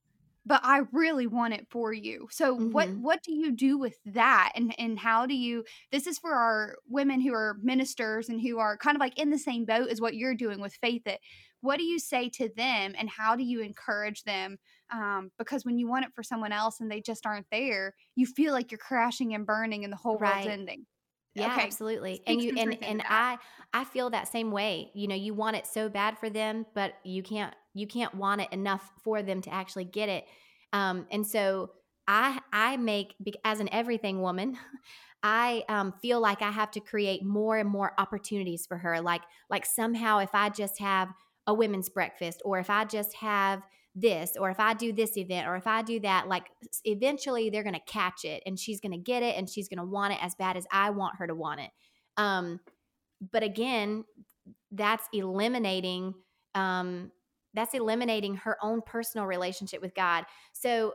but 0.45 0.61
I 0.65 0.83
really 0.93 1.27
want 1.27 1.55
it 1.55 1.67
for 1.71 1.93
you. 1.93 2.29
So 2.31 2.57
mm-hmm. 2.57 2.73
what 2.73 2.91
what 2.91 3.23
do 3.23 3.33
you 3.33 3.53
do 3.53 3.79
with 3.79 3.97
that 4.07 4.53
and 4.55 4.75
and 4.79 4.99
how 4.99 5.27
do 5.27 5.35
you 5.35 5.65
this 5.91 6.07
is 6.07 6.19
for 6.19 6.35
our 6.35 6.77
women 6.89 7.21
who 7.21 7.33
are 7.33 7.57
ministers 7.63 8.29
and 8.29 8.41
who 8.41 8.59
are 8.59 8.77
kind 8.77 8.97
of 8.97 9.01
like 9.01 9.19
in 9.19 9.31
the 9.31 9.39
same 9.39 9.65
boat 9.65 9.89
as 9.89 10.01
what 10.01 10.15
you're 10.15 10.35
doing 10.35 10.61
with 10.61 10.75
faith 10.75 11.07
it 11.07 11.21
what 11.61 11.79
do 11.79 11.85
you 11.85 11.99
say 11.99 12.29
to 12.29 12.51
them 12.51 12.95
and 12.99 13.09
how 13.09 13.35
do 13.35 13.43
you 13.43 13.61
encourage 13.61 14.23
them 14.25 14.59
um, 14.93 15.31
because 15.39 15.65
when 15.65 15.79
you 15.79 15.89
want 15.89 16.05
it 16.05 16.13
for 16.15 16.23
someone 16.23 16.53
else 16.53 16.81
and 16.81 16.91
they 16.91 17.01
just 17.01 17.27
aren't 17.27 17.47
there 17.51 17.95
you 18.17 18.27
feel 18.27 18.53
like 18.53 18.71
you're 18.71 18.79
crashing 18.79 19.35
and 19.35 19.47
burning 19.47 19.85
and 19.85 19.93
the 19.93 19.97
whole 19.97 20.19
right. 20.19 20.37
world's 20.37 20.49
ending 20.49 20.87
yeah 21.35 21.53
okay. 21.53 21.63
absolutely 21.63 22.17
Speak 22.17 22.29
and 22.29 22.43
you 22.43 22.55
and 22.57 22.85
and 22.85 23.03
i 23.09 23.39
i 23.73 23.85
feel 23.85 24.11
that 24.11 24.29
same 24.29 24.51
way 24.51 24.91
you 24.95 25.09
know 25.09 25.15
you 25.15 25.35
want 25.35 25.57
it 25.57 25.67
so 25.67 25.89
bad 25.89 26.19
for 26.19 26.31
them 26.31 26.67
but 26.75 26.95
you 27.05 27.23
can't 27.23 27.55
you 27.75 27.87
can't 27.87 28.15
want 28.15 28.41
it 28.41 28.49
enough 28.53 28.91
for 29.03 29.23
them 29.23 29.41
to 29.43 29.53
actually 29.53 29.85
get 29.85 30.09
it 30.09 30.27
um, 30.73 31.07
and 31.11 31.27
so 31.27 31.71
i 32.07 32.41
i 32.53 32.77
make 32.77 33.15
as 33.45 33.61
an 33.61 33.69
everything 33.73 34.21
woman 34.21 34.57
I 35.27 35.65
um, 35.71 35.95
feel 36.03 36.21
like 36.21 36.43
I 36.43 36.51
have 36.51 36.71
to 36.73 36.81
create 36.81 37.25
more 37.25 37.57
and 37.57 37.69
more 37.69 37.95
opportunities 37.97 38.67
for 38.67 38.77
her. 38.77 39.01
Like, 39.01 39.23
like 39.49 39.65
somehow, 39.65 40.19
if 40.19 40.35
I 40.35 40.51
just 40.51 40.79
have 40.81 41.09
a 41.47 41.55
women's 41.55 41.89
breakfast 41.89 42.43
or 42.45 42.59
if 42.59 42.69
I 42.69 42.85
just 42.85 43.15
have 43.15 43.63
this 43.95 44.33
or 44.39 44.51
if 44.51 44.59
I 44.59 44.75
do 44.75 44.93
this 44.93 45.17
event 45.17 45.47
or 45.47 45.57
if 45.57 45.67
I 45.67 45.83
do 45.83 46.01
that, 46.01 46.29
like 46.29 46.51
eventually 46.85 47.51
they're 47.51 47.63
going 47.63 47.75
to 47.75 47.81
catch 47.81 48.25
it 48.25 48.43
and 48.45 48.59
she's 48.59 48.81
going 48.81 48.93
to 48.93 48.99
get 48.99 49.23
it 49.23 49.37
and 49.37 49.49
she's 49.49 49.69
going 49.69 49.79
to 49.79 49.85
want 49.85 50.15
it 50.15 50.19
as 50.23 50.35
bad 50.35 50.57
as 50.57 50.67
I 50.73 50.91
want 50.91 51.17
her 51.19 51.27
to 51.27 51.35
want 51.35 51.61
it. 51.61 51.71
Um, 52.17 52.61
but 53.33 53.43
again, 53.43 54.05
that's 54.73 55.09
eliminating 55.13 56.15
um, 56.55 57.11
that's 57.55 57.75
eliminating 57.75 58.37
her 58.37 58.57
own 58.63 58.83
personal 58.83 59.27
relationship 59.27 59.81
with 59.81 59.95
God. 59.95 60.25
So 60.53 60.95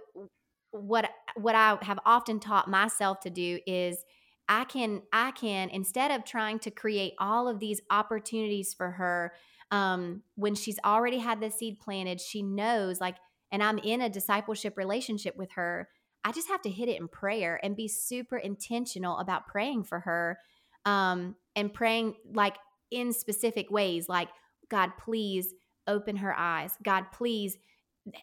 what 0.71 1.09
what 1.35 1.55
I 1.55 1.77
have 1.81 1.99
often 2.05 2.39
taught 2.39 2.69
myself 2.69 3.21
to 3.21 3.29
do 3.29 3.59
is 3.65 4.03
I 4.47 4.65
can 4.65 5.01
I 5.13 5.31
can 5.31 5.69
instead 5.69 6.11
of 6.11 6.25
trying 6.25 6.59
to 6.59 6.71
create 6.71 7.13
all 7.19 7.47
of 7.47 7.59
these 7.59 7.81
opportunities 7.89 8.73
for 8.73 8.91
her 8.91 9.33
um, 9.71 10.23
when 10.35 10.55
she's 10.55 10.79
already 10.83 11.19
had 11.19 11.41
the 11.41 11.51
seed 11.51 11.79
planted, 11.79 12.19
she 12.19 12.41
knows 12.41 12.99
like, 12.99 13.15
and 13.51 13.63
I'm 13.63 13.77
in 13.79 14.01
a 14.01 14.09
discipleship 14.09 14.77
relationship 14.77 15.35
with 15.35 15.51
her. 15.53 15.89
I 16.23 16.31
just 16.31 16.49
have 16.49 16.61
to 16.63 16.69
hit 16.69 16.89
it 16.89 16.99
in 16.99 17.07
prayer 17.07 17.59
and 17.63 17.75
be 17.75 17.87
super 17.87 18.37
intentional 18.37 19.17
about 19.17 19.47
praying 19.47 19.85
for 19.85 20.01
her 20.01 20.39
um, 20.85 21.35
and 21.55 21.73
praying 21.73 22.15
like 22.33 22.57
in 22.91 23.13
specific 23.13 23.69
ways, 23.71 24.09
like, 24.09 24.29
God, 24.69 24.91
please 24.99 25.53
open 25.87 26.17
her 26.17 26.33
eyes. 26.37 26.73
God, 26.83 27.05
please 27.11 27.57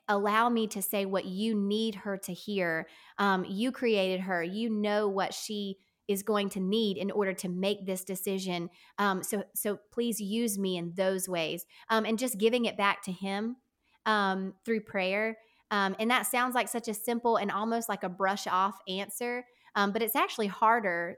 allow 0.09 0.49
me 0.49 0.67
to 0.69 0.83
say 0.83 1.07
what 1.07 1.25
you 1.25 1.55
need 1.55 1.95
her 1.97 2.17
to 2.17 2.33
hear. 2.33 2.87
Um, 3.19 3.45
you 3.49 3.73
created 3.73 4.21
her, 4.21 4.43
you 4.43 4.71
know 4.71 5.09
what 5.09 5.35
she 5.35 5.79
is 6.09 6.23
going 6.23 6.49
to 6.51 6.61
need 6.61 6.97
in 6.97 7.11
order 7.11 7.33
to 7.33 7.49
make 7.49 7.87
this 7.87 8.05
decision. 8.05 8.71
Um, 8.99 9.23
so, 9.23 9.45
so 9.55 9.79
please 9.93 10.21
use 10.21 10.59
me 10.59 10.77
in 10.77 10.93
those 10.97 11.29
ways, 11.29 11.65
um, 11.91 12.05
and 12.05 12.19
just 12.19 12.39
giving 12.39 12.65
it 12.65 12.77
back 12.77 13.03
to 13.03 13.13
Him 13.13 13.57
um, 14.05 14.55
through 14.65 14.81
prayer. 14.83 15.39
Um, 15.71 15.97
and 15.99 16.11
that 16.11 16.27
sounds 16.27 16.55
like 16.55 16.69
such 16.69 16.87
a 16.87 16.95
simple 16.95 17.37
and 17.37 17.51
almost 17.51 17.89
like 17.89 18.05
a 18.05 18.09
brush 18.09 18.47
off 18.47 18.79
answer, 18.89 19.45
um, 19.75 19.93
but 19.93 20.01
it's 20.01 20.15
actually 20.15 20.47
harder, 20.47 21.17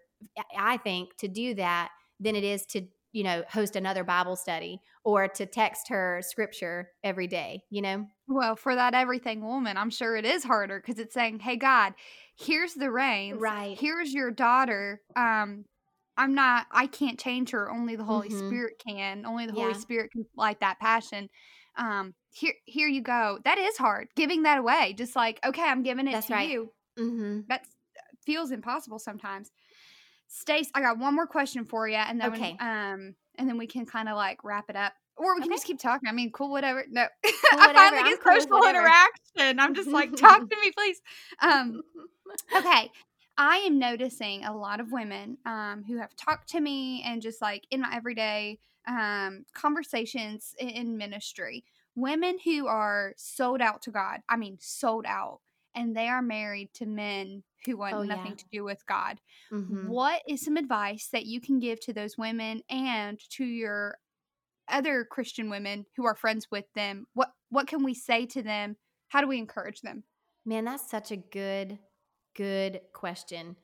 I 0.57 0.79
think, 0.79 1.17
to 1.19 1.29
do 1.29 1.55
that 1.55 1.91
than 2.19 2.35
it 2.35 2.45
is 2.45 2.65
to 2.67 2.83
you 3.13 3.25
know 3.25 3.43
host 3.49 3.75
another 3.75 4.05
bible 4.05 4.37
study 4.37 4.81
or 5.03 5.29
to 5.29 5.47
text 5.47 5.89
her 5.89 6.21
scripture 6.23 6.91
every 7.03 7.27
day 7.27 7.63
you 7.71 7.81
know 7.81 8.07
well 8.29 8.55
for 8.57 8.75
that 8.75 8.95
everything 8.95 9.45
woman 9.45 9.77
i'm 9.77 9.91
sure 9.91 10.17
it 10.17 10.25
is 10.25 10.45
harder 10.45 10.81
because 10.81 10.99
it's 10.99 11.15
saying 11.15 11.39
hey 11.41 11.57
god 11.57 11.95
here's 12.41 12.75
the 12.75 12.91
reins. 12.91 13.41
Right. 13.41 13.77
Here's 13.77 14.15
your 14.15 14.31
daughter. 14.31 15.01
Um, 15.17 15.65
I'm 16.17 16.35
not 16.35 16.67
I 16.71 16.87
can't 16.87 17.19
change 17.19 17.51
her. 17.51 17.69
Only 17.71 17.97
the 17.97 18.05
Holy 18.05 18.29
Mhm. 18.29 18.49
Spirit 18.49 18.75
can. 18.87 19.27
Only 19.27 19.47
the 19.47 19.55
Yeah. 19.55 19.63
Holy 19.65 19.75
Spirit 19.75 20.13
can 20.13 20.25
light 20.37 20.61
that 20.61 20.79
passion. 20.79 21.29
Um 21.77 22.15
here 22.31 22.55
here 22.65 22.87
you 22.89 23.03
go. 23.03 23.39
That 23.45 23.59
is 23.59 23.77
hard. 23.77 24.09
Giving 24.15 24.45
that 24.45 24.59
away. 24.59 24.95
Just 24.97 25.17
like, 25.17 25.41
okay, 25.45 25.63
I'm 25.63 25.83
giving 25.83 26.07
it 26.07 26.13
That's 26.13 26.29
to 26.29 26.35
right. 26.35 26.49
you. 26.49 26.73
Mm-hmm. 26.99 27.41
That 27.49 27.67
feels 28.25 28.51
impossible 28.53 28.99
sometimes. 29.01 29.51
Stace, 30.29 30.71
I 30.75 30.81
got 30.81 30.99
one 30.99 31.15
more 31.15 31.27
question 31.27 31.65
for 31.65 31.89
you 31.89 31.97
and 31.97 32.21
then 32.21 32.33
Okay. 32.33 32.57
um 32.61 33.15
and 33.37 33.49
then 33.49 33.59
we 33.59 33.67
can 33.67 33.87
kind 33.87 34.09
of 34.09 34.17
like 34.17 34.45
wrap 34.45 34.71
it 34.71 34.77
up. 34.77 34.93
Or 35.19 35.35
we 35.35 35.43
can 35.43 35.51
Okay. 35.51 35.57
just 35.57 35.67
keep 35.67 35.79
talking. 35.81 36.09
I 36.09 36.13
mean, 36.13 36.31
cool, 36.33 36.51
whatever. 36.51 36.85
No, 36.89 37.07
I 37.59 37.69
whatever. 37.69 37.75
finally 37.75 38.03
I'm 38.03 38.05
get 38.05 38.21
cool 38.21 38.47
personal 38.47 38.61
whatever. 38.61 38.95
interaction. 39.37 39.61
I'm 39.61 39.75
just 39.75 39.93
like, 39.93 40.15
talk 40.17 40.49
to 40.51 40.57
me, 40.63 40.73
please. 40.77 41.01
Um, 41.43 41.81
okay 42.57 42.91
i 43.37 43.57
am 43.59 43.79
noticing 43.79 44.45
a 44.45 44.57
lot 44.57 44.81
of 44.81 44.93
women 44.93 45.39
um, 45.47 45.85
who 45.87 45.99
have 45.99 46.15
talked 46.17 46.49
to 46.49 46.61
me 46.61 47.03
and 47.07 47.23
just 47.23 47.41
like 47.41 47.67
in 47.71 47.81
my 47.83 47.95
everyday 47.95 48.59
um, 48.87 49.45
conversations 49.55 50.55
in, 50.59 50.69
in 50.71 50.97
ministry 50.99 51.65
women 51.95 52.39
who 52.45 52.67
are 52.67 53.13
sold 53.17 53.61
out 53.61 53.83
to 53.83 53.91
god 53.91 54.21
i 54.29 54.37
mean 54.37 54.57
sold 54.61 55.05
out 55.07 55.41
and 55.75 55.97
they 55.97 56.09
are 56.09 56.23
married 56.23 56.73
to 56.75 56.87
men 56.87 57.43
who 57.67 57.77
want 57.77 57.99
Oh, 57.99 58.03
nothing 58.03 58.33
yeah. 58.33 58.37
to 58.37 58.45
do 58.51 58.65
with 58.65 58.85
god 58.87 59.21
Mhm. 59.53 59.89
what 59.89 60.23
is 60.29 60.43
some 60.45 60.57
advice 60.57 61.09
that 61.13 61.27
you 61.27 61.41
can 61.41 61.59
give 61.59 61.81
to 61.81 61.93
those 61.93 62.17
women 62.19 62.63
and 62.71 63.19
to 63.31 63.45
your 63.45 63.99
other 64.71 65.07
christian 65.11 65.51
women 65.51 65.85
who 65.97 66.07
are 66.07 66.15
friends 66.15 66.47
with 66.51 66.65
them 66.75 67.07
what 67.15 67.29
what 67.51 67.67
can 67.67 67.85
we 67.85 67.95
say 67.95 68.27
to 68.27 68.43
them 68.43 68.77
how 69.09 69.21
do 69.21 69.29
we 69.29 69.39
encourage 69.39 69.81
them 69.81 70.05
Man, 70.49 70.65
that's 70.65 70.91
such 70.91 71.11
a 71.11 71.17
good, 71.17 71.79
good 72.35 72.81
question. 72.95 73.55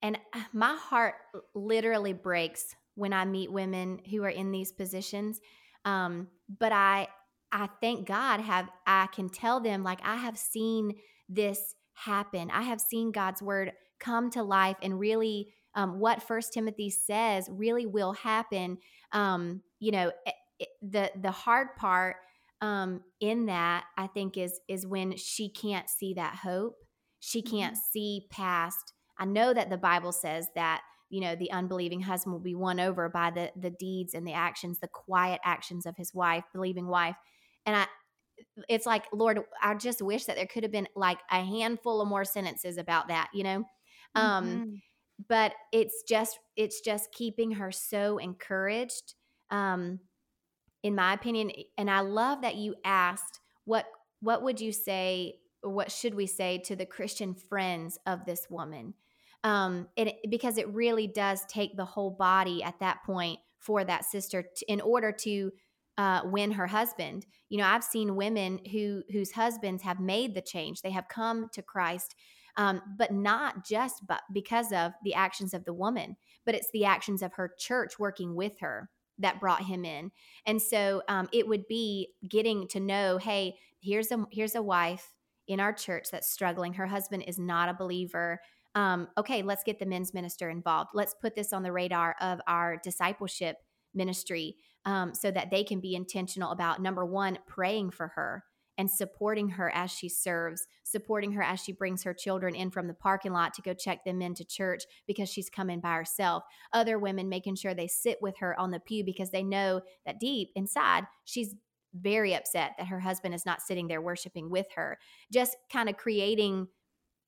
And 0.00 0.16
uh, 0.34 0.40
my 0.54 0.74
heart 0.74 1.16
literally 1.54 2.14
breaks 2.14 2.74
when 2.94 3.12
I 3.12 3.26
meet 3.26 3.52
women 3.52 4.00
who 4.10 4.24
are 4.24 4.30
in 4.30 4.50
these 4.50 4.72
positions. 4.72 5.38
Um, 5.84 6.28
but 6.58 6.72
I, 6.72 7.08
I 7.52 7.68
thank 7.82 8.08
God 8.08 8.40
have 8.40 8.70
I 8.86 9.08
can 9.08 9.28
tell 9.28 9.60
them 9.60 9.84
like 9.84 10.00
I 10.02 10.16
have 10.16 10.38
seen 10.38 10.94
this 11.28 11.74
happen. 11.92 12.50
I 12.50 12.62
have 12.62 12.80
seen 12.80 13.12
God's 13.12 13.42
word 13.42 13.72
come 14.00 14.30
to 14.30 14.42
life 14.42 14.78
and 14.82 14.98
really 14.98 15.48
um, 15.74 16.00
what 16.00 16.22
First 16.22 16.54
Timothy 16.54 16.88
says 16.88 17.50
really 17.52 17.84
will 17.84 18.14
happen. 18.14 18.78
Um, 19.12 19.60
you 19.84 19.92
know, 19.92 20.12
it, 20.26 20.34
it, 20.58 20.68
the 20.82 21.12
the 21.20 21.30
hard 21.30 21.76
part 21.76 22.16
um, 22.60 23.02
in 23.20 23.46
that 23.46 23.84
I 23.98 24.06
think 24.06 24.36
is 24.38 24.60
is 24.68 24.86
when 24.86 25.16
she 25.16 25.50
can't 25.50 25.88
see 25.88 26.14
that 26.14 26.36
hope. 26.36 26.76
She 27.20 27.42
can't 27.42 27.76
see 27.76 28.26
past. 28.30 28.94
I 29.18 29.26
know 29.26 29.52
that 29.52 29.70
the 29.70 29.76
Bible 29.78 30.12
says 30.12 30.48
that 30.54 30.82
you 31.10 31.20
know 31.20 31.36
the 31.36 31.52
unbelieving 31.52 32.00
husband 32.00 32.32
will 32.32 32.40
be 32.40 32.54
won 32.54 32.80
over 32.80 33.08
by 33.10 33.30
the 33.30 33.52
the 33.56 33.70
deeds 33.70 34.14
and 34.14 34.26
the 34.26 34.32
actions, 34.32 34.78
the 34.80 34.88
quiet 34.88 35.40
actions 35.44 35.86
of 35.86 35.96
his 35.96 36.14
wife, 36.14 36.44
believing 36.52 36.86
wife, 36.86 37.16
and 37.66 37.76
I. 37.76 37.86
It's 38.68 38.86
like 38.86 39.06
Lord, 39.12 39.40
I 39.62 39.74
just 39.74 40.02
wish 40.02 40.24
that 40.26 40.36
there 40.36 40.46
could 40.46 40.62
have 40.62 40.72
been 40.72 40.88
like 40.94 41.18
a 41.30 41.44
handful 41.44 42.00
of 42.00 42.08
more 42.08 42.24
sentences 42.24 42.76
about 42.76 43.08
that, 43.08 43.30
you 43.34 43.42
know. 43.44 43.64
Um, 44.14 44.62
Mhm. 44.62 44.82
but 45.28 45.54
it's 45.72 46.02
just 46.08 46.38
it's 46.56 46.80
just 46.80 47.12
keeping 47.12 47.52
her 47.52 47.72
so 47.72 48.18
encouraged 48.18 49.14
um 49.50 49.98
in 50.82 50.94
my 50.94 51.12
opinion 51.12 51.50
and 51.78 51.90
i 51.90 52.00
love 52.00 52.42
that 52.42 52.56
you 52.56 52.74
asked 52.84 53.40
what 53.64 53.86
what 54.20 54.42
would 54.42 54.60
you 54.60 54.72
say 54.72 55.34
or 55.62 55.70
what 55.70 55.92
should 55.92 56.14
we 56.14 56.26
say 56.26 56.58
to 56.58 56.76
the 56.76 56.86
christian 56.86 57.34
friends 57.34 57.98
of 58.06 58.24
this 58.24 58.46
woman? 58.50 58.94
Um 59.42 59.88
it, 59.96 60.16
because 60.30 60.58
it 60.58 60.68
really 60.68 61.06
does 61.06 61.44
take 61.46 61.76
the 61.76 61.84
whole 61.84 62.10
body 62.10 62.62
at 62.62 62.80
that 62.80 63.04
point 63.04 63.38
for 63.58 63.84
that 63.84 64.04
sister 64.04 64.44
in 64.68 64.80
order 64.80 65.12
to 65.12 65.50
uh, 65.96 66.22
win 66.24 66.50
her 66.52 66.66
husband. 66.66 67.26
You 67.48 67.58
know 67.58 67.66
i've 67.66 67.84
seen 67.84 68.16
women 68.16 68.60
who 68.72 69.02
whose 69.10 69.32
husbands 69.32 69.82
have 69.82 70.00
made 70.00 70.34
the 70.34 70.42
change. 70.42 70.82
They 70.82 70.90
have 70.90 71.08
come 71.08 71.48
to 71.52 71.62
christ 71.62 72.14
um, 72.56 72.80
but 72.96 73.12
not 73.12 73.66
just 73.66 74.06
but 74.06 74.22
because 74.32 74.72
of 74.72 74.92
the 75.02 75.14
actions 75.14 75.54
of 75.54 75.64
the 75.64 75.74
woman 75.74 76.16
but 76.46 76.54
it's 76.54 76.70
the 76.72 76.84
actions 76.84 77.22
of 77.22 77.34
her 77.34 77.52
church 77.58 77.98
working 77.98 78.34
with 78.34 78.60
her 78.60 78.90
that 79.18 79.40
brought 79.40 79.62
him 79.62 79.84
in. 79.84 80.10
And 80.46 80.60
so 80.60 81.02
um, 81.08 81.28
it 81.32 81.46
would 81.46 81.66
be 81.68 82.08
getting 82.28 82.68
to 82.68 82.80
know 82.80 83.18
hey 83.18 83.56
here's 83.80 84.10
a 84.10 84.24
here's 84.30 84.54
a 84.54 84.62
wife 84.62 85.12
in 85.46 85.60
our 85.60 85.72
church 85.72 86.08
that's 86.10 86.30
struggling. 86.30 86.74
Her 86.74 86.86
husband 86.86 87.24
is 87.26 87.38
not 87.38 87.68
a 87.68 87.74
believer. 87.74 88.40
Um, 88.74 89.08
okay 89.16 89.42
let's 89.42 89.62
get 89.62 89.78
the 89.78 89.86
men's 89.86 90.14
minister 90.14 90.50
involved. 90.50 90.90
Let's 90.94 91.14
put 91.14 91.34
this 91.34 91.52
on 91.52 91.62
the 91.62 91.72
radar 91.72 92.16
of 92.20 92.40
our 92.46 92.76
discipleship 92.82 93.58
ministry 93.94 94.56
um, 94.84 95.14
so 95.14 95.30
that 95.30 95.50
they 95.50 95.64
can 95.64 95.80
be 95.80 95.94
intentional 95.94 96.50
about 96.50 96.82
number 96.82 97.04
one 97.04 97.38
praying 97.46 97.90
for 97.90 98.08
her 98.08 98.44
and 98.76 98.90
supporting 98.90 99.50
her 99.50 99.70
as 99.74 99.90
she 99.90 100.08
serves, 100.08 100.66
supporting 100.82 101.32
her 101.32 101.42
as 101.42 101.60
she 101.60 101.72
brings 101.72 102.02
her 102.02 102.14
children 102.14 102.54
in 102.54 102.70
from 102.70 102.88
the 102.88 102.94
parking 102.94 103.32
lot 103.32 103.54
to 103.54 103.62
go 103.62 103.72
check 103.72 104.04
them 104.04 104.20
into 104.20 104.44
church 104.44 104.84
because 105.06 105.28
she's 105.28 105.48
coming 105.48 105.80
by 105.80 105.94
herself. 105.94 106.42
Other 106.72 106.98
women 106.98 107.28
making 107.28 107.56
sure 107.56 107.74
they 107.74 107.86
sit 107.86 108.18
with 108.20 108.38
her 108.38 108.58
on 108.58 108.70
the 108.70 108.80
pew 108.80 109.04
because 109.04 109.30
they 109.30 109.42
know 109.42 109.80
that 110.06 110.20
deep 110.20 110.50
inside 110.54 111.04
she's 111.24 111.54
very 111.94 112.34
upset 112.34 112.72
that 112.76 112.88
her 112.88 113.00
husband 113.00 113.34
is 113.34 113.46
not 113.46 113.62
sitting 113.62 113.86
there 113.86 114.02
worshiping 114.02 114.50
with 114.50 114.66
her. 114.74 114.98
Just 115.32 115.56
kind 115.72 115.88
of 115.88 115.96
creating 115.96 116.68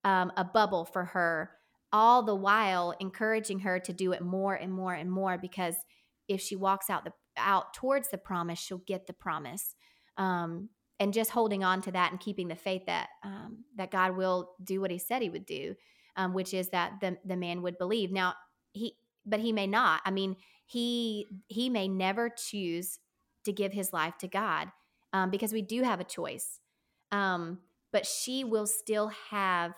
um, 0.05 0.33
a 0.37 0.45
bubble 0.45 0.85
for 0.85 1.05
her, 1.05 1.51
all 1.93 2.23
the 2.23 2.35
while 2.35 2.95
encouraging 3.01 3.61
her 3.61 3.79
to 3.81 3.93
do 3.93 4.13
it 4.13 4.23
more 4.23 4.55
and 4.55 4.73
more 4.73 4.95
and 4.95 5.11
more 5.11 5.39
because 5.39 5.77
if 6.29 6.41
she 6.41 6.57
walks 6.57 6.91
out 6.91 7.05
the 7.05 7.13
out 7.37 7.75
towards 7.75 8.09
the 8.09 8.19
promise, 8.19 8.59
she'll 8.59 8.79
get 8.79 9.07
the 9.07 9.13
promise. 9.13 9.75
Um, 10.17 10.71
and 10.99 11.13
just 11.13 11.31
holding 11.31 11.63
on 11.63 11.83
to 11.83 11.93
that 11.93 12.11
and 12.11 12.21
keeping 12.21 12.49
the 12.49 12.57
faith 12.57 12.87
that 12.87 13.09
um, 13.25 13.65
that 13.77 13.91
God 13.91 14.17
will 14.17 14.51
do 14.63 14.81
what 14.81 14.91
He 14.91 14.99
said 14.99 15.23
He 15.23 15.31
would 15.31 15.47
do, 15.47 15.75
um, 16.17 16.35
which 16.35 16.55
is 16.55 16.71
that 16.71 17.01
the 17.01 17.19
the 17.25 17.37
man 17.37 17.63
would 17.63 17.79
believe. 17.79 18.11
Now 18.13 18.35
he, 18.73 18.97
but 19.25 19.41
he 19.41 19.53
may 19.53 19.67
not. 19.67 20.01
I 20.05 20.11
mean, 20.11 20.37
he 20.67 21.27
he 21.49 21.71
may 21.71 21.89
never 21.89 22.31
choose 22.31 22.99
to 23.45 23.53
give 23.53 23.73
his 23.73 23.93
life 23.93 24.19
to 24.19 24.29
God 24.29 24.71
um, 25.13 25.31
because 25.31 25.53
we 25.53 25.63
do 25.63 25.83
have 25.83 26.01
a 26.01 26.05
choice. 26.05 26.61
Um, 27.13 27.61
but 27.93 28.05
she 28.05 28.45
will 28.45 28.67
still 28.67 29.11
have 29.31 29.73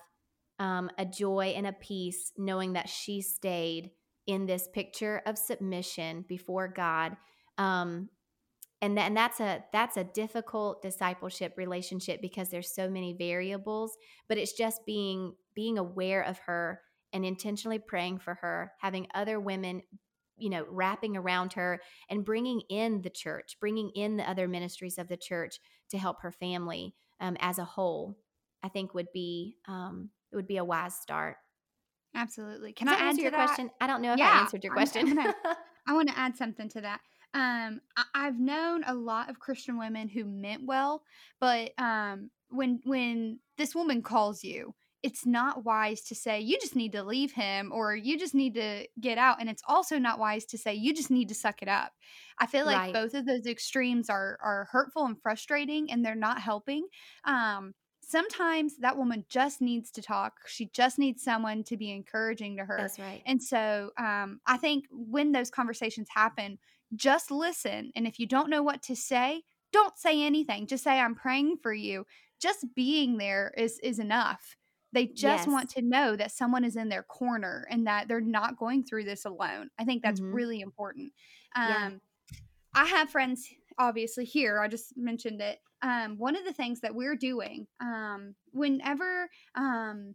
um, 0.58 0.90
a 0.98 1.04
joy 1.04 1.52
and 1.56 1.66
a 1.66 1.72
peace 1.72 2.32
knowing 2.36 2.72
that 2.72 2.88
she 2.88 3.20
stayed 3.20 3.90
in 4.26 4.46
this 4.46 4.68
picture 4.68 5.22
of 5.26 5.38
submission 5.38 6.24
before 6.28 6.68
God. 6.68 7.16
Um, 7.56 8.08
and, 8.80 8.96
that, 8.96 9.06
and 9.06 9.16
that's 9.16 9.40
a 9.40 9.64
that's 9.72 9.96
a 9.96 10.04
difficult 10.04 10.82
discipleship 10.82 11.54
relationship 11.56 12.20
because 12.22 12.48
there's 12.50 12.74
so 12.74 12.88
many 12.88 13.12
variables 13.18 13.96
but 14.28 14.38
it's 14.38 14.52
just 14.52 14.84
being 14.86 15.34
being 15.54 15.78
aware 15.78 16.22
of 16.22 16.38
her 16.46 16.80
and 17.12 17.24
intentionally 17.24 17.78
praying 17.78 18.18
for 18.18 18.34
her 18.34 18.72
having 18.80 19.06
other 19.14 19.40
women 19.40 19.82
you 20.36 20.50
know 20.50 20.64
wrapping 20.70 21.16
around 21.16 21.54
her 21.54 21.80
and 22.08 22.24
bringing 22.24 22.60
in 22.70 23.02
the 23.02 23.10
church 23.10 23.56
bringing 23.60 23.90
in 23.94 24.16
the 24.16 24.28
other 24.30 24.46
ministries 24.46 24.98
of 24.98 25.08
the 25.08 25.16
church 25.16 25.58
to 25.90 25.98
help 25.98 26.20
her 26.22 26.30
family 26.30 26.94
um, 27.20 27.36
as 27.40 27.58
a 27.58 27.64
whole 27.64 28.16
i 28.62 28.68
think 28.68 28.94
would 28.94 29.08
be 29.12 29.56
um, 29.66 30.10
it 30.30 30.36
would 30.36 30.46
be 30.46 30.56
a 30.58 30.64
wise 30.64 30.94
start 30.94 31.36
Absolutely. 32.14 32.72
Can 32.72 32.86
Does 32.86 32.96
I 32.98 33.04
answer 33.04 33.16
to 33.16 33.22
your 33.22 33.30
that? 33.32 33.46
question 33.46 33.70
i 33.80 33.86
don't 33.86 34.00
know 34.02 34.14
if 34.14 34.20
i 34.20 34.40
answered 34.40 34.64
your 34.64 34.72
I'm- 34.72 34.78
I'm 34.78 34.88
question 34.88 35.14
gonna- 35.16 35.34
I 35.86 35.92
want 35.94 36.08
to 36.10 36.18
add 36.18 36.36
something 36.36 36.68
to 36.70 36.82
that. 36.82 37.00
Um, 37.34 37.80
I, 37.96 38.04
I've 38.14 38.38
known 38.38 38.84
a 38.84 38.94
lot 38.94 39.30
of 39.30 39.38
Christian 39.38 39.78
women 39.78 40.08
who 40.08 40.24
meant 40.24 40.64
well, 40.64 41.04
but 41.40 41.78
um, 41.78 42.30
when 42.48 42.80
when 42.84 43.40
this 43.56 43.74
woman 43.74 44.02
calls 44.02 44.42
you, 44.42 44.74
it's 45.02 45.26
not 45.26 45.64
wise 45.64 46.02
to 46.04 46.14
say 46.14 46.40
you 46.40 46.58
just 46.60 46.74
need 46.74 46.92
to 46.92 47.02
leave 47.04 47.32
him 47.32 47.70
or 47.72 47.94
you 47.94 48.18
just 48.18 48.34
need 48.34 48.54
to 48.54 48.88
get 49.00 49.18
out, 49.18 49.40
and 49.40 49.48
it's 49.50 49.62
also 49.66 49.98
not 49.98 50.18
wise 50.18 50.44
to 50.46 50.58
say 50.58 50.74
you 50.74 50.94
just 50.94 51.10
need 51.10 51.28
to 51.28 51.34
suck 51.34 51.62
it 51.62 51.68
up. 51.68 51.92
I 52.38 52.46
feel 52.46 52.64
like 52.64 52.82
Right. 52.82 52.92
both 52.92 53.14
of 53.14 53.26
those 53.26 53.46
extremes 53.46 54.08
are 54.10 54.38
are 54.42 54.68
hurtful 54.70 55.04
and 55.04 55.20
frustrating, 55.20 55.90
and 55.90 56.04
they're 56.04 56.14
not 56.14 56.40
helping. 56.40 56.88
Um, 57.24 57.74
sometimes 58.02 58.78
that 58.78 58.96
woman 58.96 59.24
just 59.28 59.60
needs 59.60 59.90
to 59.92 60.02
talk. 60.02 60.40
She 60.46 60.66
just 60.66 60.98
needs 60.98 61.22
someone 61.22 61.62
to 61.64 61.76
be 61.76 61.90
encouraging 61.90 62.56
to 62.56 62.64
her. 62.64 62.92
that's 62.92 62.98
right 62.98 63.26
And 63.26 63.42
so 63.42 63.92
um, 63.98 64.40
I 64.46 64.56
think 64.56 64.86
when 64.90 65.32
those 65.32 65.50
conversations 65.50 66.08
happen, 66.10 66.58
just 66.94 67.30
listen. 67.30 67.92
And 67.96 68.06
if 68.06 68.18
you 68.18 68.26
don't 68.26 68.50
know 68.50 68.62
what 68.62 68.82
to 68.84 68.96
say, 68.96 69.42
don't 69.72 69.96
say 69.98 70.22
anything. 70.22 70.66
Just 70.66 70.84
say, 70.84 70.98
I'm 70.98 71.14
praying 71.14 71.58
for 71.62 71.72
you. 71.72 72.06
Just 72.40 72.66
being 72.74 73.18
there 73.18 73.52
is 73.56 73.78
is 73.82 73.98
enough. 73.98 74.56
They 74.92 75.06
just 75.06 75.46
want 75.46 75.68
to 75.70 75.82
know 75.82 76.16
that 76.16 76.32
someone 76.32 76.64
is 76.64 76.74
in 76.76 76.88
their 76.88 77.02
corner 77.02 77.66
and 77.70 77.86
that 77.86 78.08
they're 78.08 78.22
not 78.22 78.56
going 78.56 78.84
through 78.84 79.04
this 79.04 79.26
alone. 79.26 79.68
I 79.78 79.84
think 79.84 80.02
that's 80.02 80.20
Mhm. 80.20 80.32
really 80.32 80.60
important. 80.60 81.12
Yeah. 81.54 81.86
Um, 81.88 82.00
I 82.74 82.86
have 82.86 83.10
friends, 83.10 83.46
obviously, 83.78 84.24
here. 84.24 84.60
I 84.60 84.68
just 84.68 84.96
mentioned 84.96 85.42
it. 85.42 85.58
Um, 85.82 86.16
one 86.16 86.36
of 86.36 86.44
the 86.44 86.52
things 86.54 86.80
that 86.80 86.94
we're 86.94 87.16
doing 87.16 87.66
um, 87.80 88.34
whenever 88.52 89.28
um, 89.54 90.14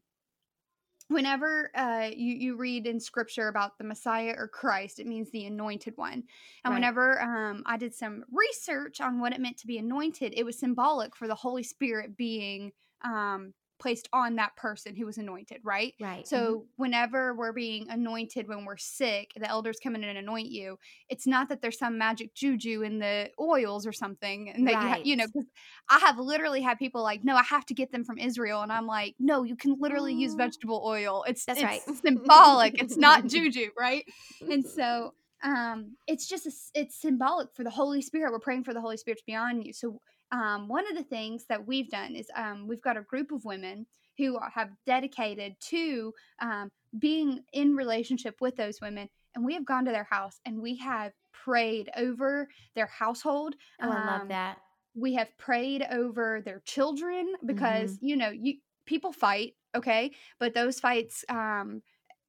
whenever 1.07 1.71
uh, 1.75 2.09
you 2.15 2.33
you 2.33 2.55
read 2.55 2.87
in 2.87 2.99
scripture 2.99 3.47
about 3.47 3.77
the 3.77 3.83
Messiah 3.83 4.35
or 4.37 4.47
Christ, 4.47 4.99
it 4.99 5.07
means 5.07 5.29
the 5.31 5.45
anointed 5.45 5.93
one. 5.97 6.23
And 6.63 6.73
Right. 6.73 6.73
whenever 6.73 7.21
um, 7.21 7.63
I 7.65 7.77
did 7.77 7.93
some 7.93 8.25
research 8.31 9.01
on 9.01 9.19
what 9.19 9.33
it 9.33 9.41
meant 9.41 9.57
to 9.57 9.67
be 9.67 9.77
anointed, 9.77 10.33
it 10.35 10.45
was 10.45 10.57
symbolic 10.59 11.15
for 11.15 11.27
the 11.27 11.35
Holy 11.35 11.63
Spirit 11.63 12.17
being 12.17 12.71
um, 13.03 13.53
placed 13.83 14.07
on 14.13 14.37
that 14.37 14.55
person 14.55 14.95
who 14.95 15.05
was 15.05 15.17
anointed, 15.17 15.59
right? 15.63 15.93
Right. 15.99 16.25
So 16.25 16.65
whenever 16.77 17.35
we're 17.35 17.51
being 17.51 17.89
anointed 17.89 18.47
when 18.47 18.63
we're 18.63 18.77
sick, 18.77 19.31
the 19.35 19.49
elders 19.49 19.77
come 19.83 19.93
in 19.93 20.05
and 20.05 20.17
anoint 20.17 20.47
you. 20.47 20.79
It's 21.09 21.27
not 21.27 21.49
that 21.49 21.61
there's 21.61 21.77
some 21.77 21.97
magic 21.97 22.33
juju 22.33 22.81
in 22.81 22.99
the 22.99 23.29
oils 23.39 23.85
or 23.85 23.91
something, 23.91 24.49
and 24.49 24.65
that 24.67 24.81
you, 24.81 24.87
ha- 24.87 24.99
you 25.03 25.15
know. 25.17 25.25
Because 25.27 25.49
I 25.89 25.99
have 25.99 26.17
literally 26.17 26.61
had 26.61 26.79
people 26.79 27.03
like, 27.03 27.25
no, 27.25 27.35
I 27.35 27.43
have 27.43 27.65
to 27.67 27.73
get 27.73 27.91
them 27.91 28.05
from 28.05 28.17
Israel, 28.17 28.61
and 28.61 28.71
I'm 28.71 28.87
like, 28.87 29.15
no, 29.19 29.43
you 29.43 29.57
can 29.57 29.75
literally 29.79 30.13
use 30.13 30.33
Mm. 30.33 30.37
vegetable 30.37 30.81
oil. 30.85 31.25
It's 31.27 31.43
That's 31.43 31.61
it's 31.61 31.87
right. 31.87 31.99
symbolic. 32.01 32.75
it's 32.81 32.97
not 32.97 33.27
juju, 33.27 33.67
right? 33.77 34.05
And 34.49 34.65
so 34.75 35.13
um 35.43 35.97
it's 36.07 36.25
just 36.25 36.45
a 36.45 36.51
it's 36.73 36.95
symbolic 37.01 37.49
for 37.53 37.65
the 37.65 37.69
holy 37.69 38.01
spirit 38.01 38.31
we're 38.31 38.39
praying 38.39 38.63
for 38.63 38.73
the 38.73 38.79
holy 38.79 38.95
spirit 38.95 39.17
to 39.17 39.23
be 39.27 39.35
on 39.35 39.61
you 39.61 39.73
so 39.73 39.99
um 40.31 40.67
one 40.67 40.87
of 40.89 40.95
the 40.97 41.03
things 41.03 41.45
that 41.49 41.65
we've 41.65 41.89
done 41.89 42.15
is 42.15 42.27
um 42.35 42.67
we've 42.67 42.81
got 42.81 42.97
a 42.97 43.01
group 43.01 43.31
of 43.31 43.43
women 43.45 43.85
who 44.17 44.37
have 44.53 44.69
dedicated 44.85 45.55
to 45.59 46.13
um 46.41 46.69
being 46.99 47.41
in 47.53 47.75
relationship 47.75 48.35
with 48.41 48.55
those 48.55 48.79
women 48.81 49.07
and 49.35 49.43
we 49.45 49.53
have 49.53 49.65
gone 49.65 49.85
to 49.85 49.91
their 49.91 50.07
house 50.09 50.39
and 50.45 50.61
we 50.61 50.75
have 50.77 51.11
prayed 51.33 51.89
over 51.97 52.47
their 52.75 52.85
household 52.87 53.55
Oh, 53.79 53.89
I 53.91 53.99
love 53.99 54.21
um, 54.21 54.29
that. 54.29 54.57
we 54.95 55.13
have 55.15 55.35
prayed 55.37 55.85
over 55.91 56.41
their 56.41 56.61
children 56.65 57.33
because 57.45 57.97
Mm-hmm. 57.97 58.05
you 58.05 58.15
know 58.15 58.29
you 58.29 58.55
people 58.85 59.11
fight 59.11 59.53
okay 59.75 60.11
but 60.39 60.53
those 60.53 60.79
fights 60.79 61.25
um 61.29 61.81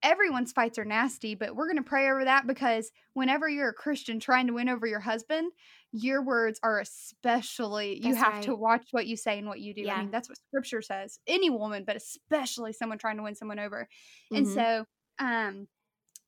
everyone's 0.04 0.52
fights 0.52 0.78
are 0.78 0.84
nasty 0.84 1.34
but 1.34 1.56
we're 1.56 1.66
going 1.66 1.76
to 1.76 1.82
pray 1.82 2.08
over 2.10 2.24
that 2.24 2.46
because 2.46 2.92
whenever 3.14 3.48
you're 3.48 3.70
a 3.70 3.74
christian 3.74 4.20
trying 4.20 4.46
to 4.46 4.52
win 4.52 4.68
over 4.68 4.86
your 4.86 5.00
husband 5.00 5.50
your 5.92 6.22
words 6.22 6.60
are 6.62 6.80
especially 6.80 7.98
you 7.98 8.14
That's 8.14 8.16
have 8.16 8.38
to 8.40 8.54
watch 8.54 8.86
what 8.92 9.06
you 9.06 9.16
say 9.16 9.38
and 9.38 9.48
what 9.48 9.60
you 9.60 9.74
do 9.74 9.88
i 9.88 9.94
mean 9.94 10.10
that's 10.10 10.28
what 10.28 10.38
scripture 10.48 10.82
says 10.82 11.18
any 11.26 11.50
woman 11.50 11.84
but 11.86 11.96
especially 11.96 12.72
someone 12.72 12.98
trying 12.98 13.16
to 13.16 13.22
win 13.22 13.34
someone 13.34 13.58
over 13.58 13.88
and 14.34 14.46
Mhm. 14.46 14.48
so 14.48 14.84
um 15.18 15.66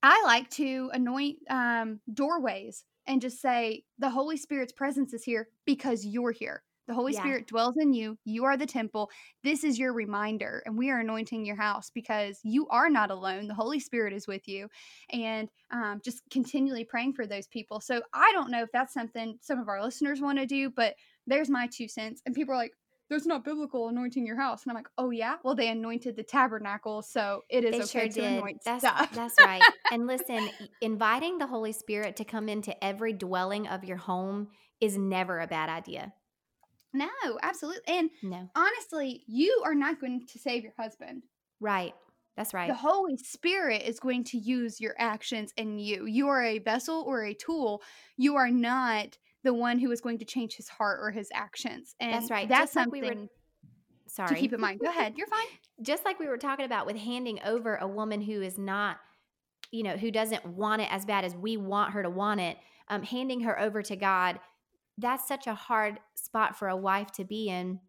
I 0.02 0.22
like 0.24 0.50
to 0.50 0.90
anoint 0.92 1.38
um, 1.50 2.00
doorways 2.12 2.84
and 3.06 3.20
just 3.20 3.40
say, 3.40 3.84
the 3.98 4.10
Holy 4.10 4.36
Spirit's 4.36 4.72
presence 4.72 5.12
is 5.14 5.24
here 5.24 5.48
because 5.64 6.04
you're 6.04 6.32
here. 6.32 6.62
The 6.87 6.94
Holy 6.94 7.12
Yeah. 7.12 7.20
Spirit 7.20 7.46
dwells 7.49 7.77
in 7.79 7.92
you. 7.92 8.16
You 8.25 8.44
are 8.44 8.57
the 8.57 8.66
temple. 8.66 9.11
This 9.42 9.64
is 9.64 9.79
your 9.79 9.92
reminder. 9.92 10.62
And 10.66 10.77
we 10.79 10.90
are 10.90 11.01
anointing 11.01 11.44
your 11.44 11.57
house 11.57 11.90
because 11.90 12.38
you 12.44 12.68
are 12.68 12.88
not 12.88 13.11
alone. 13.11 13.49
The 13.49 13.55
Holy 13.55 13.81
Spirit 13.81 14.12
is 14.12 14.27
with 14.29 14.46
you. 14.46 14.68
And 15.11 15.49
um, 15.72 16.01
just 16.05 16.22
continually 16.31 16.85
praying 16.85 17.14
for 17.14 17.27
those 17.27 17.46
people. 17.49 17.81
So 17.81 18.03
I 18.12 18.31
don't 18.33 18.51
know 18.51 18.62
if 18.62 18.70
that's 18.72 18.94
something 18.94 19.38
some 19.40 19.59
of 19.59 19.68
our 19.68 19.83
listeners 19.83 20.20
want 20.20 20.38
to 20.38 20.46
do, 20.46 20.70
but 20.70 20.94
there's 21.27 21.51
my 21.51 21.68
two 21.72 21.88
cents. 21.88 22.22
And 22.25 22.35
people 22.35 22.55
are 22.55 22.59
like, 22.59 22.72
there's 23.09 23.27
not 23.27 23.44
biblical 23.44 23.88
anointing 23.88 24.27
your 24.27 24.35
house. 24.40 24.64
And 24.64 24.70
I'm 24.72 24.77
like, 24.77 24.88
oh, 24.99 25.11
yeah? 25.11 25.37
Well, 25.44 25.55
they 25.55 25.68
anointed 25.68 26.16
the 26.16 26.25
tabernacle. 26.25 27.03
So 27.03 27.42
it 27.49 27.64
is 27.64 27.70
They 27.72 27.79
okay 27.79 27.87
sure 27.87 28.03
to 28.03 28.09
did. 28.09 28.38
anoint 28.38 28.62
That's 28.64 28.85
stuff. 28.85 29.12
that's 29.12 29.35
right. 29.40 29.62
And 29.92 30.09
listen, 30.09 30.51
inviting 30.81 31.38
the 31.38 31.46
Holy 31.46 31.70
Spirit 31.70 32.16
to 32.16 32.25
come 32.25 32.49
into 32.49 32.83
every 32.85 33.12
dwelling 33.12 33.68
of 33.68 33.85
your 33.85 33.96
home 33.96 34.49
is 34.81 34.99
never 34.99 35.38
a 35.38 35.46
bad 35.46 35.68
idea. 35.68 36.12
No, 36.92 37.09
absolutely. 37.42 37.83
And 37.87 38.11
No. 38.22 38.49
honestly, 38.55 39.22
you 39.27 39.62
are 39.64 39.75
not 39.75 40.01
going 40.01 40.27
to 40.27 40.38
save 40.38 40.62
your 40.62 40.72
husband. 40.79 41.22
Right. 41.61 41.94
That's 42.37 42.53
right. 42.53 42.68
The 42.68 42.75
Holy 42.75 43.16
Spirit 43.16 43.83
is 43.83 43.99
going 43.99 44.25
to 44.25 44.38
use 44.38 44.81
your 44.81 44.94
actions 44.99 45.53
in 45.57 45.79
you. 45.79 46.07
You 46.07 46.29
are 46.29 46.42
a 46.42 46.59
vessel 46.59 47.03
or 47.07 47.25
a 47.25 47.35
tool. 47.35 47.83
You 48.16 48.37
are 48.37 48.51
not 48.51 49.16
the 49.42 49.55
one 49.55 49.79
who 49.79 49.90
is 49.90 50.01
going 50.01 50.18
to 50.18 50.25
change 50.25 50.55
his 50.57 50.68
heart 50.68 50.99
or 51.03 51.11
his 51.11 51.29
actions. 51.33 51.94
And 52.01 52.12
That's 52.12 52.31
right. 52.31 52.49
That's 52.49 52.75
Just 52.75 52.77
like 52.77 52.85
something 52.85 53.01
we 53.03 53.09
were- 53.09 53.14
to 53.14 53.29
Sorry. 54.09 54.37
keep 54.40 54.53
in 54.53 54.61
mind. 54.61 54.81
Go 54.81 54.88
ahead. 54.88 55.14
You're 55.16 55.27
fine. 55.27 55.46
Just 55.83 56.05
like 56.05 56.18
we 56.18 56.27
were 56.29 56.38
talking 56.38 56.64
about 56.64 56.87
with 56.87 56.96
handing 56.96 57.40
over 57.44 57.77
a 57.77 57.87
woman 57.88 58.20
who 58.22 58.40
is 58.42 58.59
not, 58.59 58.99
you 59.70 59.83
know, 59.83 59.96
who 59.96 60.11
doesn't 60.11 60.44
want 60.46 60.81
it 60.83 60.90
as 60.92 61.05
bad 61.05 61.25
as 61.25 61.35
we 61.35 61.57
want 61.57 61.92
her 61.92 62.03
to 62.03 62.11
want 62.11 62.40
it, 62.40 62.57
um, 62.88 63.03
handing 63.03 63.40
her 63.42 63.59
over 63.61 63.83
to 63.83 63.96
God, 63.96 64.40
that's 64.98 65.26
such 65.28 65.46
a 65.46 65.54
hard 65.54 66.00
spot 66.14 66.56
for 66.56 66.68
a 66.68 66.76
wife 66.76 67.12
to 67.12 67.24
be 67.24 67.48
in. 67.48 67.80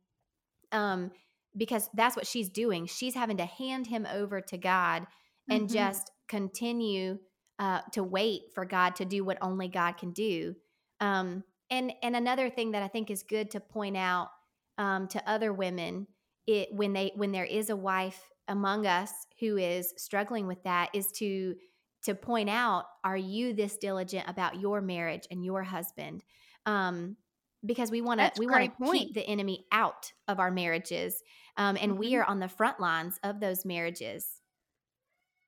Um, 0.71 1.11
because 1.55 1.89
that's 1.95 2.15
what 2.15 2.27
she's 2.27 2.49
doing. 2.49 2.85
She's 2.85 3.15
having 3.15 3.37
to 3.37 3.45
hand 3.45 3.87
him 3.87 4.05
over 4.11 4.41
to 4.41 4.57
God 4.57 5.07
and 5.49 5.67
Mhm. 5.67 5.73
just 5.73 6.11
continue 6.27 7.19
uh, 7.59 7.81
to 7.93 8.03
wait 8.03 8.53
for 8.53 8.65
God 8.65 8.95
to 8.97 9.05
do 9.05 9.23
what 9.23 9.39
only 9.41 9.67
God 9.67 9.97
can 9.97 10.11
do. 10.11 10.55
Um, 10.99 11.43
and 11.71 11.91
and 12.03 12.15
another 12.15 12.49
thing 12.51 12.71
that 12.71 12.83
I 12.83 12.87
think 12.87 13.09
is 13.09 13.23
good 13.23 13.49
to 13.51 13.59
point 13.59 13.97
out 13.97 14.29
um, 14.77 15.07
to 15.07 15.27
other 15.27 15.51
women, 15.51 16.07
it 16.45 16.71
when 16.71 16.93
they 16.93 17.11
when 17.15 17.31
there 17.31 17.45
is 17.45 17.71
a 17.71 17.75
wife 17.75 18.29
among 18.47 18.85
us 18.85 19.11
who 19.39 19.57
is 19.57 19.93
struggling 19.97 20.45
with 20.45 20.61
that, 20.63 20.89
is 20.93 21.11
to 21.13 21.55
to 22.03 22.13
point 22.13 22.49
out, 22.49 22.85
are 23.03 23.17
you 23.17 23.53
this 23.53 23.77
diligent 23.77 24.29
about 24.29 24.59
your 24.59 24.79
marriage 24.81 25.27
and 25.31 25.43
your 25.43 25.63
husband? 25.63 26.23
Um, 26.67 27.17
because 27.65 27.91
we 27.91 28.01
want 28.01 28.21
to 28.21 28.31
we 28.37 28.47
want 28.47 28.63
to 28.65 28.91
keep 28.91 29.15
the 29.15 29.25
enemy 29.27 29.65
out 29.71 30.13
of 30.27 30.39
our 30.39 30.51
marriages, 30.51 31.23
um, 31.57 31.77
and 31.81 31.97
we 31.97 32.13
Mhm. 32.13 32.19
are 32.19 32.25
on 32.25 32.39
the 32.39 32.49
front 32.49 32.79
lines 32.79 33.19
of 33.23 33.39
those 33.39 33.65
marriages. 33.65 34.41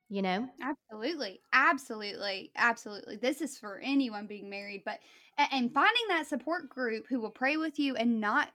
You 0.10 0.24
know, 0.24 0.50
Absolutely. 0.62 1.42
Absolutely. 1.54 2.52
Absolutely. 2.56 3.18
This 3.18 3.42
is 3.42 3.60
for 3.60 3.80
anyone 3.80 4.28
being 4.28 4.50
married, 4.50 4.84
but 4.86 5.00
and 5.38 5.74
finding 5.74 6.08
that 6.10 6.28
support 6.28 6.70
group 6.70 7.08
who 7.08 7.20
will 7.22 7.32
pray 7.32 7.58
with 7.58 7.80
you 7.80 7.96
and 7.96 8.20
not 8.20 8.54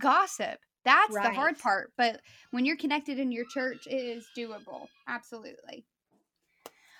gossip. 0.00 0.60
That's 0.84 1.18
the 1.18 1.30
hard 1.30 1.58
part. 1.58 1.92
But 1.98 2.22
when 2.52 2.64
you're 2.66 2.76
connected 2.76 3.18
in 3.18 3.32
your 3.32 3.46
church, 3.46 3.86
it 3.86 3.94
is 3.94 4.30
doable. 4.36 4.88
Absolutely. 5.08 5.86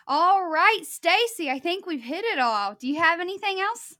All 0.06 0.46
right, 0.48 0.80
Stacy, 0.84 1.50
I 1.50 1.58
think 1.58 1.86
we've 1.86 2.02
hit 2.02 2.24
it 2.24 2.38
all. 2.38 2.74
Do 2.74 2.88
you 2.88 2.96
have 3.00 3.20
anything 3.20 3.60
else? 3.60 3.96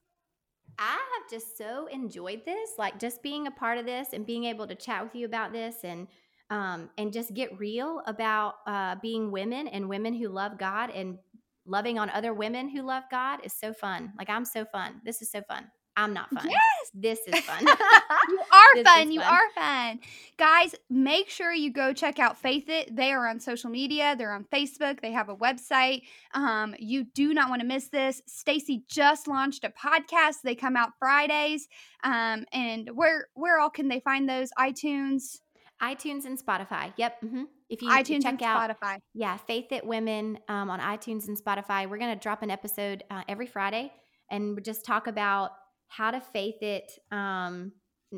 I 0.79 0.91
have 0.93 1.29
just 1.29 1.57
so 1.57 1.87
enjoyed 1.87 2.45
this, 2.45 2.71
like 2.77 2.99
just 2.99 3.23
being 3.23 3.47
a 3.47 3.51
part 3.51 3.77
of 3.77 3.85
this 3.85 4.09
and 4.13 4.25
being 4.25 4.45
able 4.45 4.67
to 4.67 4.75
chat 4.75 5.03
with 5.03 5.15
you 5.15 5.25
about 5.25 5.53
this 5.53 5.83
and 5.83 6.07
um 6.49 6.89
and 6.97 7.11
just 7.11 7.33
get 7.33 7.59
real 7.59 8.01
about 8.07 8.55
uh 8.65 8.95
being 9.01 9.31
women 9.31 9.67
and 9.67 9.89
women 9.89 10.13
who 10.13 10.29
love 10.29 10.57
God 10.57 10.89
and 10.91 11.17
loving 11.65 11.99
on 11.99 12.09
other 12.11 12.33
women 12.33 12.69
who 12.69 12.81
love 12.81 13.03
God 13.11 13.41
is 13.43 13.53
so 13.53 13.73
fun. 13.73 14.13
Like 14.17 14.29
I'm 14.29 14.45
so 14.45 14.65
fun. 14.65 15.01
This 15.03 15.21
is 15.21 15.29
so 15.29 15.41
fun. 15.41 15.65
I'm 15.97 16.13
not 16.13 16.29
fun. 16.29 16.47
Yes. 16.49 16.91
This 16.93 17.19
is 17.27 17.39
fun. 17.43 17.65
You 18.29 18.39
are 18.39 18.75
This 18.75 18.87
fun. 18.87 19.11
You 19.11 19.21
fun. 19.21 19.33
are 19.33 19.49
fun. 19.55 19.99
Guys, 20.37 20.75
make 20.89 21.29
sure 21.29 21.51
you 21.51 21.71
go 21.71 21.91
check 21.93 22.19
out 22.19 22.37
Faith 22.37 22.69
It. 22.69 22.95
They 22.95 23.11
are 23.11 23.27
on 23.27 23.39
social 23.39 23.69
media. 23.69 24.15
They're 24.17 24.31
on 24.33 24.45
Facebook. 24.45 25.01
They 25.01 25.11
have 25.11 25.29
a 25.29 25.35
website. 25.35 26.03
Um, 26.33 26.75
you 26.77 27.03
do 27.03 27.33
not 27.33 27.49
want 27.49 27.61
to 27.61 27.67
miss 27.67 27.89
this. 27.89 28.21
Stacy 28.27 28.83
just 28.87 29.27
launched 29.27 29.63
a 29.63 29.69
podcast. 29.69 30.35
They 30.43 30.55
come 30.55 30.75
out 30.75 30.91
Fridays. 30.99 31.67
Um, 32.03 32.45
and 32.53 32.89
where 32.93 33.27
where 33.33 33.59
all 33.59 33.69
can 33.69 33.87
they 33.87 33.99
find 33.99 34.29
those? 34.29 34.49
iTunes, 34.59 35.39
iTunes 35.81 36.25
and 36.25 36.37
Spotify. 36.39 36.93
Yep. 36.97 37.17
hmm 37.21 37.43
If 37.69 37.81
you 37.81 37.89
iTunes 37.89 38.23
check 38.23 38.33
and 38.33 38.43
out 38.43 38.69
Spotify. 38.69 38.99
Yeah, 39.13 39.37
Faith 39.37 39.71
It 39.71 39.85
Women 39.85 40.37
um, 40.47 40.69
on 40.69 40.79
iTunes 40.79 41.27
and 41.27 41.37
Spotify. 41.41 41.89
We're 41.89 41.97
going 41.97 42.13
to 42.15 42.21
drop 42.21 42.43
an 42.43 42.51
episode 42.51 43.03
uh, 43.09 43.23
every 43.27 43.47
Friday 43.47 43.91
and 44.29 44.63
just 44.63 44.85
talk 44.85 45.07
about 45.07 45.51
how 45.87 46.11
to 46.11 46.19
faith 46.19 46.61
it, 46.61 46.91
um, 47.11 47.71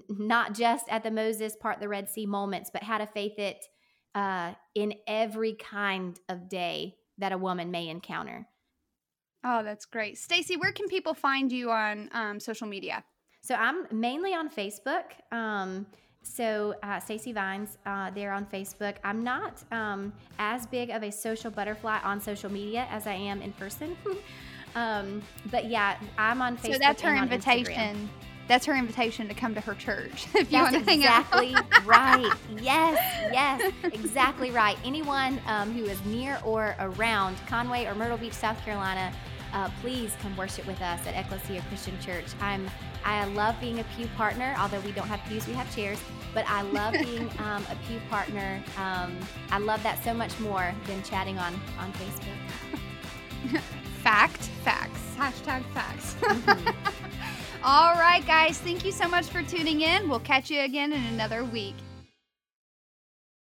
not 0.09 0.53
just 0.53 0.85
at 0.89 1.03
the 1.03 1.11
Moses 1.11 1.55
part 1.55 1.79
the 1.79 1.87
Red 1.87 2.09
Sea 2.09 2.25
moments, 2.25 2.69
but 2.71 2.83
how 2.83 2.97
to 2.97 3.07
faith 3.07 3.37
it 3.37 3.65
uh, 4.15 4.53
in 4.75 4.93
every 5.07 5.53
kind 5.53 6.19
of 6.27 6.49
day 6.49 6.95
that 7.17 7.31
a 7.31 7.37
woman 7.37 7.71
may 7.71 7.87
encounter. 7.87 8.47
Oh, 9.43 9.63
that's 9.63 9.85
great. 9.85 10.17
Stacy, 10.17 10.57
where 10.57 10.73
can 10.73 10.87
people 10.87 11.13
find 11.13 11.51
you 11.51 11.71
on 11.71 12.09
um, 12.11 12.39
social 12.39 12.67
media? 12.67 13.03
So 13.41 13.55
I'm 13.55 13.85
mainly 13.91 14.33
on 14.33 14.49
Facebook. 14.49 15.03
Um, 15.31 15.85
so 16.23 16.75
uh, 16.83 16.99
Stacy 16.99 17.31
Vines, 17.31 17.77
uh, 17.85 18.11
there 18.11 18.33
on 18.33 18.45
Facebook. 18.45 18.95
I'm 19.03 19.23
not 19.23 19.63
um, 19.71 20.11
as 20.37 20.65
big 20.67 20.89
of 20.89 21.03
a 21.03 21.11
social 21.11 21.49
butterfly 21.49 21.99
on 22.03 22.19
social 22.19 22.51
media 22.51 22.87
as 22.89 23.07
I 23.07 23.13
am 23.13 23.41
in 23.41 23.53
person. 23.53 23.95
Um, 24.75 25.21
but 25.51 25.65
yeah, 25.69 25.97
I'm 26.17 26.41
on 26.41 26.57
Facebook. 26.57 26.73
So 26.73 26.79
that's 26.79 27.01
her 27.01 27.15
invitation. 27.15 27.73
Instagram. 27.73 28.07
That's 28.47 28.65
her 28.65 28.73
invitation 28.73 29.27
to 29.27 29.35
come 29.35 29.53
to 29.53 29.61
her 29.61 29.75
church. 29.75 30.25
If 30.35 30.49
that's 30.49 30.51
you 30.51 30.57
want 30.59 30.73
to 30.87 30.93
exactly 30.93 31.53
out. 31.53 31.85
right. 31.85 32.33
Yes, 32.61 32.97
yes, 33.31 33.71
exactly 33.83 34.49
right. 34.49 34.75
Anyone 34.83 35.39
um, 35.45 35.71
who 35.71 35.85
is 35.85 36.03
near 36.05 36.39
or 36.43 36.75
around 36.79 37.37
Conway 37.47 37.85
or 37.85 37.93
Myrtle 37.93 38.17
Beach, 38.17 38.33
South 38.33 38.59
Carolina, 38.65 39.13
uh, 39.53 39.69
please 39.81 40.15
come 40.21 40.35
worship 40.35 40.65
with 40.65 40.81
us 40.81 41.05
at 41.07 41.15
Ecclesia 41.15 41.63
Christian 41.69 41.99
Church. 41.99 42.25
I'm 42.41 42.69
I 43.05 43.25
love 43.25 43.55
being 43.59 43.79
a 43.79 43.83
pew 43.95 44.07
partner, 44.17 44.55
although 44.57 44.79
we 44.81 44.91
don't 44.91 45.07
have 45.07 45.21
pews, 45.27 45.47
we 45.47 45.53
have 45.53 45.73
chairs. 45.73 45.99
But 46.33 46.45
I 46.47 46.61
love 46.63 46.93
being 46.93 47.29
um, 47.39 47.63
a 47.71 47.77
pew 47.87 47.99
partner. 48.09 48.63
Um, 48.77 49.17
I 49.51 49.59
love 49.59 49.81
that 49.83 50.03
so 50.03 50.13
much 50.13 50.37
more 50.39 50.73
than 50.85 51.01
chatting 51.03 51.37
on 51.37 51.53
on 51.79 51.93
Facebook 51.93 53.61
fact 54.03 54.41
facts. 54.63 54.99
Hashtag 55.15 55.63
facts. 55.73 56.15
Mm-hmm. 56.21 57.63
All 57.63 57.93
right, 57.95 58.25
guys. 58.25 58.57
Thank 58.57 58.85
you 58.85 58.91
so 58.91 59.07
much 59.07 59.27
for 59.27 59.43
tuning 59.43 59.81
in. 59.81 60.09
We'll 60.09 60.21
catch 60.21 60.49
you 60.49 60.61
again 60.61 60.93
in 60.93 61.03
another 61.07 61.43
week. 61.43 61.75